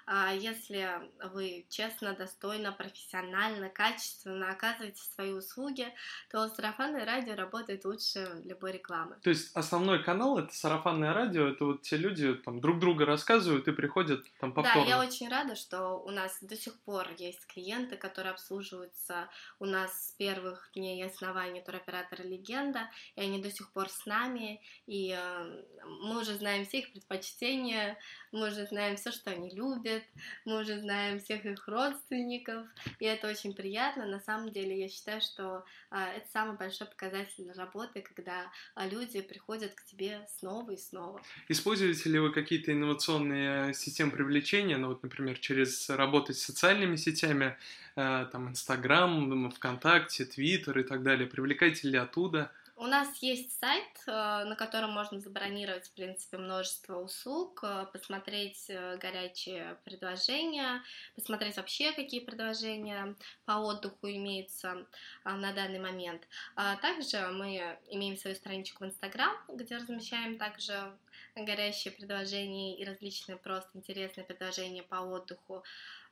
А 0.05 0.33
если 0.33 0.89
вы 1.31 1.65
честно, 1.69 2.13
достойно, 2.13 2.71
профессионально, 2.71 3.69
качественно 3.69 4.49
оказываете 4.51 5.01
свои 5.13 5.31
услуги, 5.31 5.87
то 6.29 6.47
сарафанное 6.49 7.05
радио 7.05 7.35
работает 7.35 7.85
лучше 7.85 8.41
любой 8.43 8.73
рекламы. 8.73 9.17
То 9.21 9.29
есть 9.29 9.55
основной 9.55 10.03
канал 10.03 10.39
это 10.39 10.53
сарафанное 10.53 11.13
радио, 11.13 11.47
это 11.47 11.65
вот 11.65 11.83
те 11.83 11.97
люди 11.97 12.33
там 12.33 12.61
друг 12.61 12.79
друга 12.79 13.05
рассказывают 13.05 13.67
и 13.67 13.71
приходят 13.71 14.25
там 14.39 14.53
повторно. 14.53 14.83
Да, 14.83 14.89
я 14.89 14.99
очень 14.99 15.29
рада, 15.29 15.55
что 15.55 15.97
у 15.99 16.09
нас 16.09 16.39
до 16.41 16.55
сих 16.55 16.79
пор 16.81 17.07
есть 17.17 17.45
клиенты, 17.47 17.95
которые 17.95 18.31
обслуживаются 18.31 19.29
у 19.59 19.65
нас 19.65 20.07
с 20.07 20.11
первых 20.13 20.71
дней 20.73 21.05
основания 21.05 21.61
туроператора 21.61 22.23
«Легенда», 22.23 22.89
и 23.15 23.21
они 23.21 23.41
до 23.41 23.51
сих 23.51 23.71
пор 23.71 23.89
с 23.89 24.05
нами, 24.05 24.61
и 24.87 25.15
э, 25.17 25.63
мы 25.85 26.19
уже 26.19 26.35
знаем 26.35 26.65
все 26.65 26.79
их 26.79 26.91
предпочтения, 26.91 27.97
мы 28.31 28.47
уже 28.47 28.65
знаем 28.65 28.97
все, 28.97 29.11
что 29.11 29.31
они 29.31 29.49
любят, 29.51 30.03
мы 30.45 30.61
уже 30.61 30.79
знаем 30.79 31.19
всех 31.19 31.45
их 31.45 31.67
родственников, 31.67 32.65
и 32.99 33.05
это 33.05 33.29
очень 33.29 33.53
приятно. 33.53 34.05
На 34.05 34.19
самом 34.19 34.51
деле, 34.51 34.79
я 34.79 34.89
считаю, 34.89 35.21
что 35.21 35.65
а, 35.89 36.09
это 36.09 36.27
самый 36.31 36.57
большой 36.57 36.87
показатель 36.87 37.51
работы, 37.55 38.01
когда 38.01 38.51
а, 38.75 38.87
люди 38.87 39.21
приходят 39.21 39.73
к 39.73 39.83
тебе 39.83 40.25
снова 40.39 40.71
и 40.71 40.77
снова. 40.77 41.21
Используете 41.49 42.09
ли 42.09 42.19
вы 42.19 42.31
какие-то 42.31 42.71
инновационные 42.71 43.73
системы 43.73 44.11
привлечения, 44.11 44.77
ну 44.77 44.87
вот, 44.87 45.03
например, 45.03 45.37
через 45.39 45.89
работу 45.89 46.33
с 46.33 46.39
социальными 46.39 46.95
сетями, 46.95 47.57
э, 47.95 48.27
там, 48.31 48.49
Инстаграм, 48.49 49.51
ВКонтакте, 49.51 50.25
Твиттер 50.25 50.79
и 50.79 50.83
так 50.83 51.03
далее? 51.03 51.27
Привлекаете 51.27 51.89
ли 51.89 51.97
оттуда? 51.97 52.51
У 52.81 52.87
нас 52.87 53.21
есть 53.21 53.59
сайт, 53.59 54.03
э, 54.07 54.11
на 54.11 54.55
котором 54.55 54.89
можно 54.89 55.19
забронировать, 55.19 55.85
в 55.85 55.93
принципе, 55.93 56.39
множество 56.39 56.97
услуг, 56.97 57.59
э, 57.61 57.85
посмотреть 57.93 58.71
э, 58.71 58.97
горячие 58.97 59.77
предложения, 59.83 60.81
посмотреть 61.13 61.57
вообще, 61.57 61.91
какие 61.91 62.21
предложения 62.21 63.15
по 63.45 63.59
отдыху 63.59 64.07
имеются 64.07 64.87
на 65.23 65.53
данный 65.53 65.77
момент. 65.77 66.27
А 66.55 66.75
также 66.77 67.19
мы 67.27 67.77
имеем 67.91 68.17
свою 68.17 68.35
страничку 68.35 68.83
в 68.83 68.87
Инстаграм, 68.87 69.31
где 69.47 69.77
размещаем 69.77 70.39
также 70.39 70.91
горящие 71.35 71.91
предложения 71.91 72.75
и 72.79 72.83
различные 72.83 73.37
просто 73.37 73.69
интересные 73.77 74.25
предложения 74.25 74.81
по 74.81 74.95
отдыху. 74.95 75.63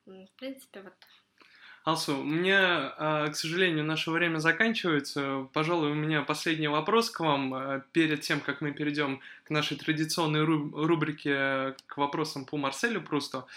В 0.06 0.28
принципе, 0.38 0.84
вот 0.84 0.94
Алсу, 1.90 2.20
у 2.20 2.24
меня, 2.24 2.94
а, 2.98 3.30
к 3.30 3.36
сожалению, 3.36 3.84
наше 3.84 4.12
время 4.12 4.38
заканчивается. 4.38 5.48
Пожалуй, 5.54 5.90
у 5.90 5.96
меня 5.96 6.22
последний 6.22 6.68
вопрос 6.68 7.10
к 7.10 7.20
вам 7.20 7.54
а, 7.56 7.80
перед 7.94 8.22
тем, 8.22 8.42
как 8.42 8.62
мы 8.62 8.72
перейдем 8.72 9.22
к 9.44 9.50
нашей 9.50 9.76
традиционной 9.76 10.44
рубрике 10.44 11.76
к 11.88 11.98
вопросам 11.98 12.46
по 12.46 12.58
Марселю 12.58 13.02
Прусту. 13.02 13.48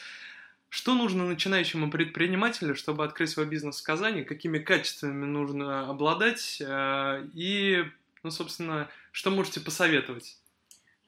Что 0.70 0.94
нужно 0.94 1.26
начинающему 1.26 1.90
предпринимателю, 1.90 2.74
чтобы 2.74 3.04
открыть 3.04 3.28
свой 3.28 3.44
бизнес 3.44 3.82
в 3.82 3.84
Казани? 3.84 4.24
Какими 4.24 4.58
качествами 4.58 5.26
нужно 5.26 5.90
обладать? 5.90 6.62
А, 6.66 7.22
и, 7.34 7.84
ну, 8.22 8.30
собственно, 8.30 8.88
что 9.10 9.30
можете 9.30 9.60
посоветовать? 9.60 10.38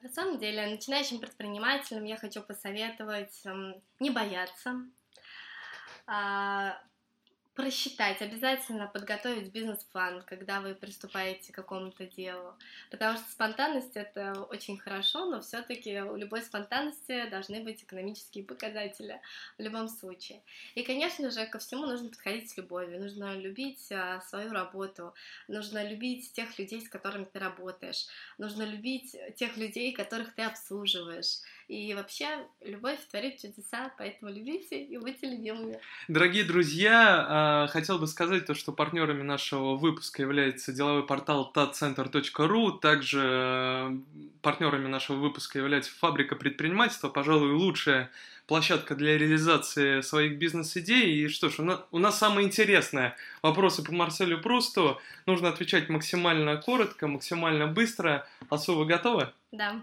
На 0.03 0.09
самом 0.09 0.37
деле, 0.37 0.67
начинающим 0.67 1.17
предпринимателям 1.17 2.03
я 2.03 2.17
хочу 2.17 2.43
посоветовать 2.43 3.43
не 3.99 4.11
бояться, 4.11 4.85
просчитать, 7.55 8.21
обязательно 8.21 8.85
подготовить 8.87 9.51
бизнес-план, 9.51 10.23
когда 10.27 10.59
вы 10.59 10.75
приступаете 10.75 11.53
к 11.53 11.55
какому-то 11.55 12.05
делу. 12.05 12.53
Потому 12.91 13.17
что 13.17 13.31
спонтанность 13.31 13.95
это 13.95 14.41
очень 14.49 14.77
хорошо, 14.77 15.25
но 15.25 15.41
все-таки 15.41 16.01
у 16.01 16.17
любой 16.17 16.41
спонтанности 16.41 17.27
должны 17.29 17.63
быть 17.63 17.81
экономические 17.81 18.43
показатели 18.43 19.21
в 19.57 19.61
любом 19.61 19.87
случае. 19.87 20.41
И, 20.75 20.83
конечно 20.83 21.31
же, 21.31 21.45
ко 21.45 21.59
всему 21.59 21.85
нужно 21.85 22.09
подходить 22.09 22.49
с 22.49 22.57
любовью. 22.57 22.99
Нужно 22.99 23.37
любить 23.37 23.89
а, 23.91 24.19
свою 24.21 24.51
работу, 24.51 25.13
нужно 25.47 25.87
любить 25.87 26.33
тех 26.33 26.59
людей, 26.59 26.81
с 26.81 26.89
которыми 26.89 27.23
ты 27.23 27.39
работаешь, 27.39 28.07
нужно 28.37 28.63
любить 28.63 29.15
тех 29.35 29.55
людей, 29.55 29.93
которых 29.93 30.35
ты 30.35 30.41
обслуживаешь. 30.41 31.39
И 31.67 31.95
вообще 31.95 32.27
любовь 32.61 32.99
творит 33.09 33.41
чудеса, 33.41 33.91
поэтому 33.97 34.31
любите 34.31 34.83
и 34.83 34.97
будьте 34.97 35.27
любимыми. 35.27 35.79
Дорогие 36.07 36.43
друзья, 36.43 37.25
а, 37.27 37.67
хотел 37.67 37.97
бы 37.97 38.05
сказать 38.05 38.45
то, 38.45 38.53
что 38.53 38.71
партнерами 38.71 39.23
нашего 39.23 39.75
выпуска 39.75 40.21
является 40.21 40.71
деловой 40.71 41.07
портал 41.07 41.51
tatcenter.ru, 41.55 42.79
также 42.79 43.21
э, 43.23 43.97
партнерами 44.43 44.87
нашего 44.87 45.17
выпуска 45.17 45.57
является 45.57 45.91
фабрика 45.97 46.35
предпринимательства, 46.35 47.09
пожалуй, 47.09 47.53
лучшая 47.53 48.11
площадка 48.45 48.95
для 48.95 49.17
реализации 49.17 50.01
своих 50.01 50.37
бизнес-идей. 50.37 51.25
И 51.25 51.27
что 51.29 51.49
ж, 51.49 51.59
у 51.59 51.63
нас, 51.63 51.81
у 51.91 51.97
нас 51.97 52.19
самое 52.19 52.45
интересное 52.45 53.15
вопросы 53.41 53.83
по 53.83 53.91
Марселю 53.91 54.39
Прусту. 54.39 54.99
Нужно 55.25 55.49
отвечать 55.49 55.89
максимально 55.89 56.57
коротко, 56.57 57.07
максимально 57.07 57.67
быстро. 57.67 58.27
Алсу, 58.49 58.75
вы 58.75 58.85
готовы? 58.85 59.31
Да. 59.51 59.81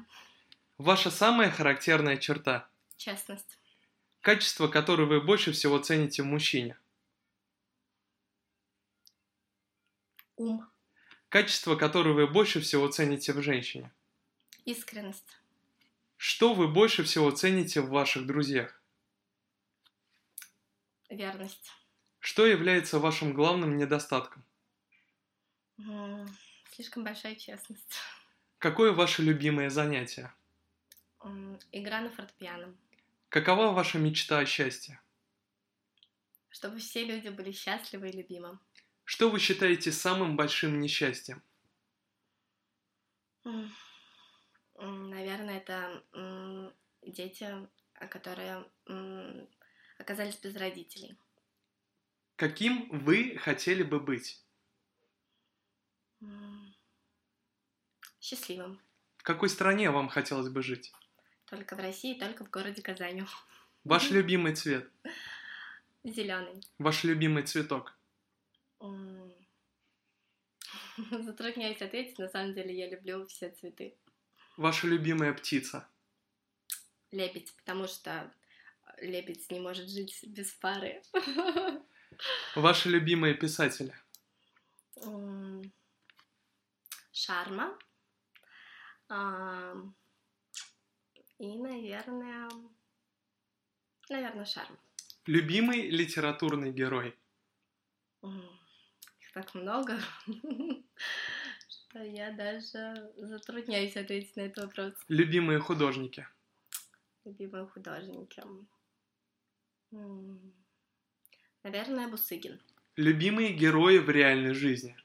Ваша 0.78 1.10
самая 1.10 1.50
характерная 1.50 2.16
черта? 2.16 2.68
Честность. 2.96 3.58
Качество, 4.20 4.68
которое 4.68 5.04
вы 5.04 5.20
больше 5.20 5.52
всего 5.52 5.78
цените 5.78 6.22
в 6.22 6.26
мужчине? 6.26 6.78
Ум. 10.36 10.68
Качество, 11.28 11.76
которое 11.76 12.12
вы 12.12 12.26
больше 12.26 12.60
всего 12.60 12.88
цените 12.88 13.32
в 13.32 13.42
женщине? 13.42 13.92
Искренность. 14.64 15.38
Что 16.16 16.54
вы 16.54 16.68
больше 16.68 17.02
всего 17.02 17.30
цените 17.30 17.80
в 17.80 17.90
ваших 17.90 18.26
друзьях? 18.26 18.80
Верность. 21.08 21.72
Что 22.20 22.46
является 22.46 22.98
вашим 22.98 23.32
главным 23.34 23.76
недостатком? 23.76 24.44
Слишком 26.70 27.02
большая 27.02 27.34
честность. 27.34 27.98
Какое 28.58 28.92
ваше 28.92 29.22
любимое 29.22 29.68
занятие? 29.68 30.32
Игра 31.70 32.00
на 32.00 32.10
фортепиано. 32.10 32.74
Какова 33.28 33.72
ваша 33.72 33.98
мечта 33.98 34.38
о 34.38 34.46
счастье? 34.46 35.00
Чтобы 36.50 36.78
все 36.78 37.04
люди 37.04 37.28
были 37.28 37.52
счастливы 37.52 38.10
и 38.10 38.16
любимы. 38.16 38.58
Что 39.04 39.30
вы 39.30 39.38
считаете 39.38 39.92
самым 39.92 40.36
большим 40.36 40.80
несчастьем? 40.80 41.42
Наверное, 44.74 45.58
это 45.58 46.74
дети, 47.02 47.68
которые 48.10 48.64
оказались 49.98 50.36
без 50.36 50.56
родителей. 50.56 51.16
Каким 52.36 52.88
вы 52.90 53.36
хотели 53.38 53.82
бы 53.82 54.00
быть? 54.00 54.44
Счастливым. 58.20 58.80
В 59.18 59.22
какой 59.22 59.48
стране 59.48 59.90
вам 59.90 60.08
хотелось 60.08 60.48
бы 60.48 60.62
жить? 60.62 60.92
Только 61.52 61.76
в 61.76 61.80
России, 61.80 62.18
только 62.18 62.46
в 62.46 62.50
городе 62.50 62.80
Казани. 62.80 63.24
Ваш 63.84 64.10
любимый 64.10 64.56
цвет? 64.56 64.88
Зеленый. 66.02 66.66
Ваш 66.78 67.04
любимый 67.04 67.42
цветок? 67.42 67.94
Затрудняюсь 71.10 71.82
ответить, 71.82 72.18
на 72.18 72.30
самом 72.30 72.54
деле 72.54 72.74
я 72.74 72.88
люблю 72.88 73.26
все 73.26 73.50
цветы. 73.50 73.94
Ваша 74.56 74.86
любимая 74.86 75.34
птица? 75.34 75.86
Лебедь, 77.10 77.54
потому 77.56 77.86
что 77.86 78.32
лебедь 79.02 79.50
не 79.50 79.60
может 79.60 79.90
жить 79.90 80.24
без 80.26 80.52
пары. 80.52 81.02
Ваши 82.56 82.88
любимые 82.88 83.34
писатели? 83.34 83.94
Шарма. 87.12 87.76
И, 91.42 91.58
наверное, 91.58 92.48
наверное, 94.08 94.44
Шарм. 94.44 94.78
Любимый 95.26 95.90
литературный 95.90 96.70
герой? 96.70 97.18
Их 98.22 99.32
так 99.34 99.52
много, 99.56 99.98
что 101.68 101.98
я 102.04 102.30
даже 102.30 103.12
затрудняюсь 103.16 103.96
ответить 103.96 104.36
на 104.36 104.42
этот 104.42 104.66
вопрос. 104.66 104.94
Любимые 105.08 105.58
художники? 105.58 106.28
Любимые 107.24 107.66
художники? 107.66 108.44
Наверное, 111.64 112.06
Бусыгин. 112.06 112.60
Любимые 112.94 113.52
герои 113.52 113.98
в 113.98 114.08
реальной 114.08 114.54
жизни? 114.54 114.96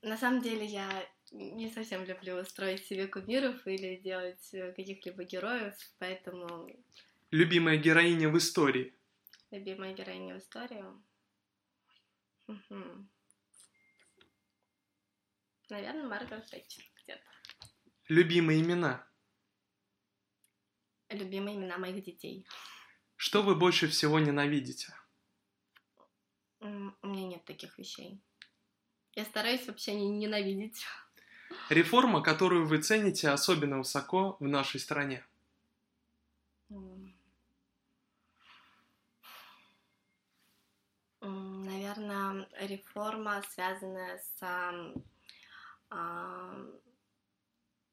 На 0.00 0.16
самом 0.16 0.40
деле 0.40 0.64
я 0.64 1.06
не 1.32 1.70
совсем 1.70 2.04
люблю 2.04 2.44
строить 2.44 2.84
себе 2.86 3.06
кумиров 3.06 3.66
или 3.66 3.96
делать 3.96 4.52
э, 4.52 4.72
каких-либо 4.72 5.24
героев, 5.24 5.74
поэтому... 5.98 6.68
Любимая 7.30 7.78
героиня 7.78 8.28
в 8.28 8.36
истории? 8.36 8.94
Любимая 9.50 9.94
героиня 9.94 10.34
в 10.34 10.38
истории? 10.38 10.84
Угу. 12.48 13.08
Наверное, 15.70 16.06
Маргарет 16.06 16.50
Тэтчер 16.50 16.84
где-то. 17.02 17.22
Любимые 18.08 18.60
имена? 18.60 19.06
Любимые 21.08 21.56
имена 21.56 21.78
моих 21.78 22.04
детей. 22.04 22.46
Что 23.16 23.42
вы 23.42 23.54
больше 23.54 23.88
всего 23.88 24.18
ненавидите? 24.18 24.94
У 26.60 26.66
меня 26.66 27.26
нет 27.26 27.44
таких 27.44 27.78
вещей. 27.78 28.20
Я 29.14 29.24
стараюсь 29.24 29.66
вообще 29.66 29.94
не 29.94 30.08
ненавидеть. 30.08 30.84
Реформа, 31.68 32.22
которую 32.22 32.66
вы 32.66 32.78
цените 32.82 33.30
особенно 33.30 33.78
высоко 33.78 34.36
в 34.40 34.48
нашей 34.48 34.80
стране. 34.80 35.24
Наверное, 41.20 42.48
реформа, 42.60 43.42
связанная 43.52 44.18
с 44.18 44.42
а, 45.90 46.66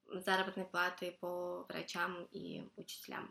заработной 0.05 0.65
платой 0.65 1.11
по 1.19 1.65
врачам 1.69 2.25
и 2.31 2.67
учителям. 2.75 3.29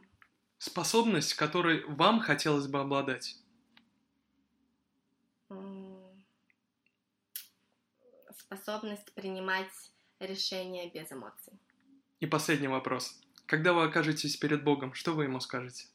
Способность, 0.58 1.34
которой 1.34 1.84
вам 1.84 2.20
хотелось 2.20 2.66
бы 2.66 2.80
обладать? 2.80 3.36
Способность 8.36 9.12
принимать 9.14 9.72
решение 10.20 10.90
без 10.90 11.10
эмоций. 11.12 11.52
И 12.20 12.26
последний 12.26 12.68
вопрос. 12.68 13.20
Когда 13.46 13.72
вы 13.72 13.84
окажетесь 13.84 14.36
перед 14.36 14.64
Богом, 14.64 14.92
что 14.92 15.12
вы 15.12 15.24
ему 15.24 15.40
скажете? 15.40 15.86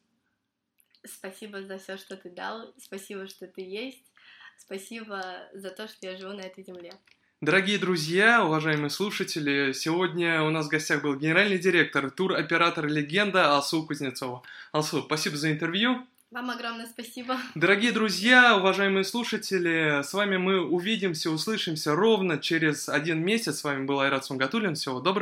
Спасибо 1.06 1.62
за 1.64 1.78
все, 1.78 1.98
что 1.98 2.16
ты 2.16 2.30
дал, 2.30 2.74
спасибо, 2.78 3.28
что 3.28 3.46
ты 3.46 3.62
есть, 3.62 4.12
спасибо 4.58 5.50
за 5.54 5.70
то, 5.70 5.88
что 5.88 6.08
я 6.08 6.18
живу 6.18 6.34
на 6.34 6.42
этой 6.42 6.64
земле. 6.64 6.94
Дорогие 7.42 7.78
друзья, 7.78 8.46
уважаемые 8.46 8.90
слушатели, 8.90 9.74
сегодня 9.74 10.44
у 10.44 10.50
нас 10.50 10.68
в 10.68 10.70
гостях 10.70 11.02
был 11.02 11.18
генеральный 11.18 11.60
директор, 11.60 12.10
туроператор 12.10 12.88
«Легенда» 12.88 13.54
Алсу 13.54 13.86
Кузнецова. 13.86 14.44
Алсу, 14.72 15.02
спасибо 15.02 15.36
за 15.36 15.52
интервью. 15.52 16.08
Вам 16.34 16.50
огромное 16.50 16.88
спасибо. 16.88 17.38
Дорогие 17.54 17.92
друзья, 17.92 18.58
уважаемые 18.58 19.04
слушатели, 19.04 20.02
с 20.02 20.14
вами 20.14 20.38
мы 20.38 20.62
увидимся, 20.68 21.30
услышимся 21.30 21.94
ровно 21.94 22.40
через 22.40 22.90
один 22.90 23.24
месяц. 23.24 23.60
С 23.60 23.64
вами 23.64 23.86
был 23.86 24.00
Айрат 24.00 24.26
Сунгатулин. 24.26 24.74
Всего 24.74 25.00
доброго. 25.00 25.14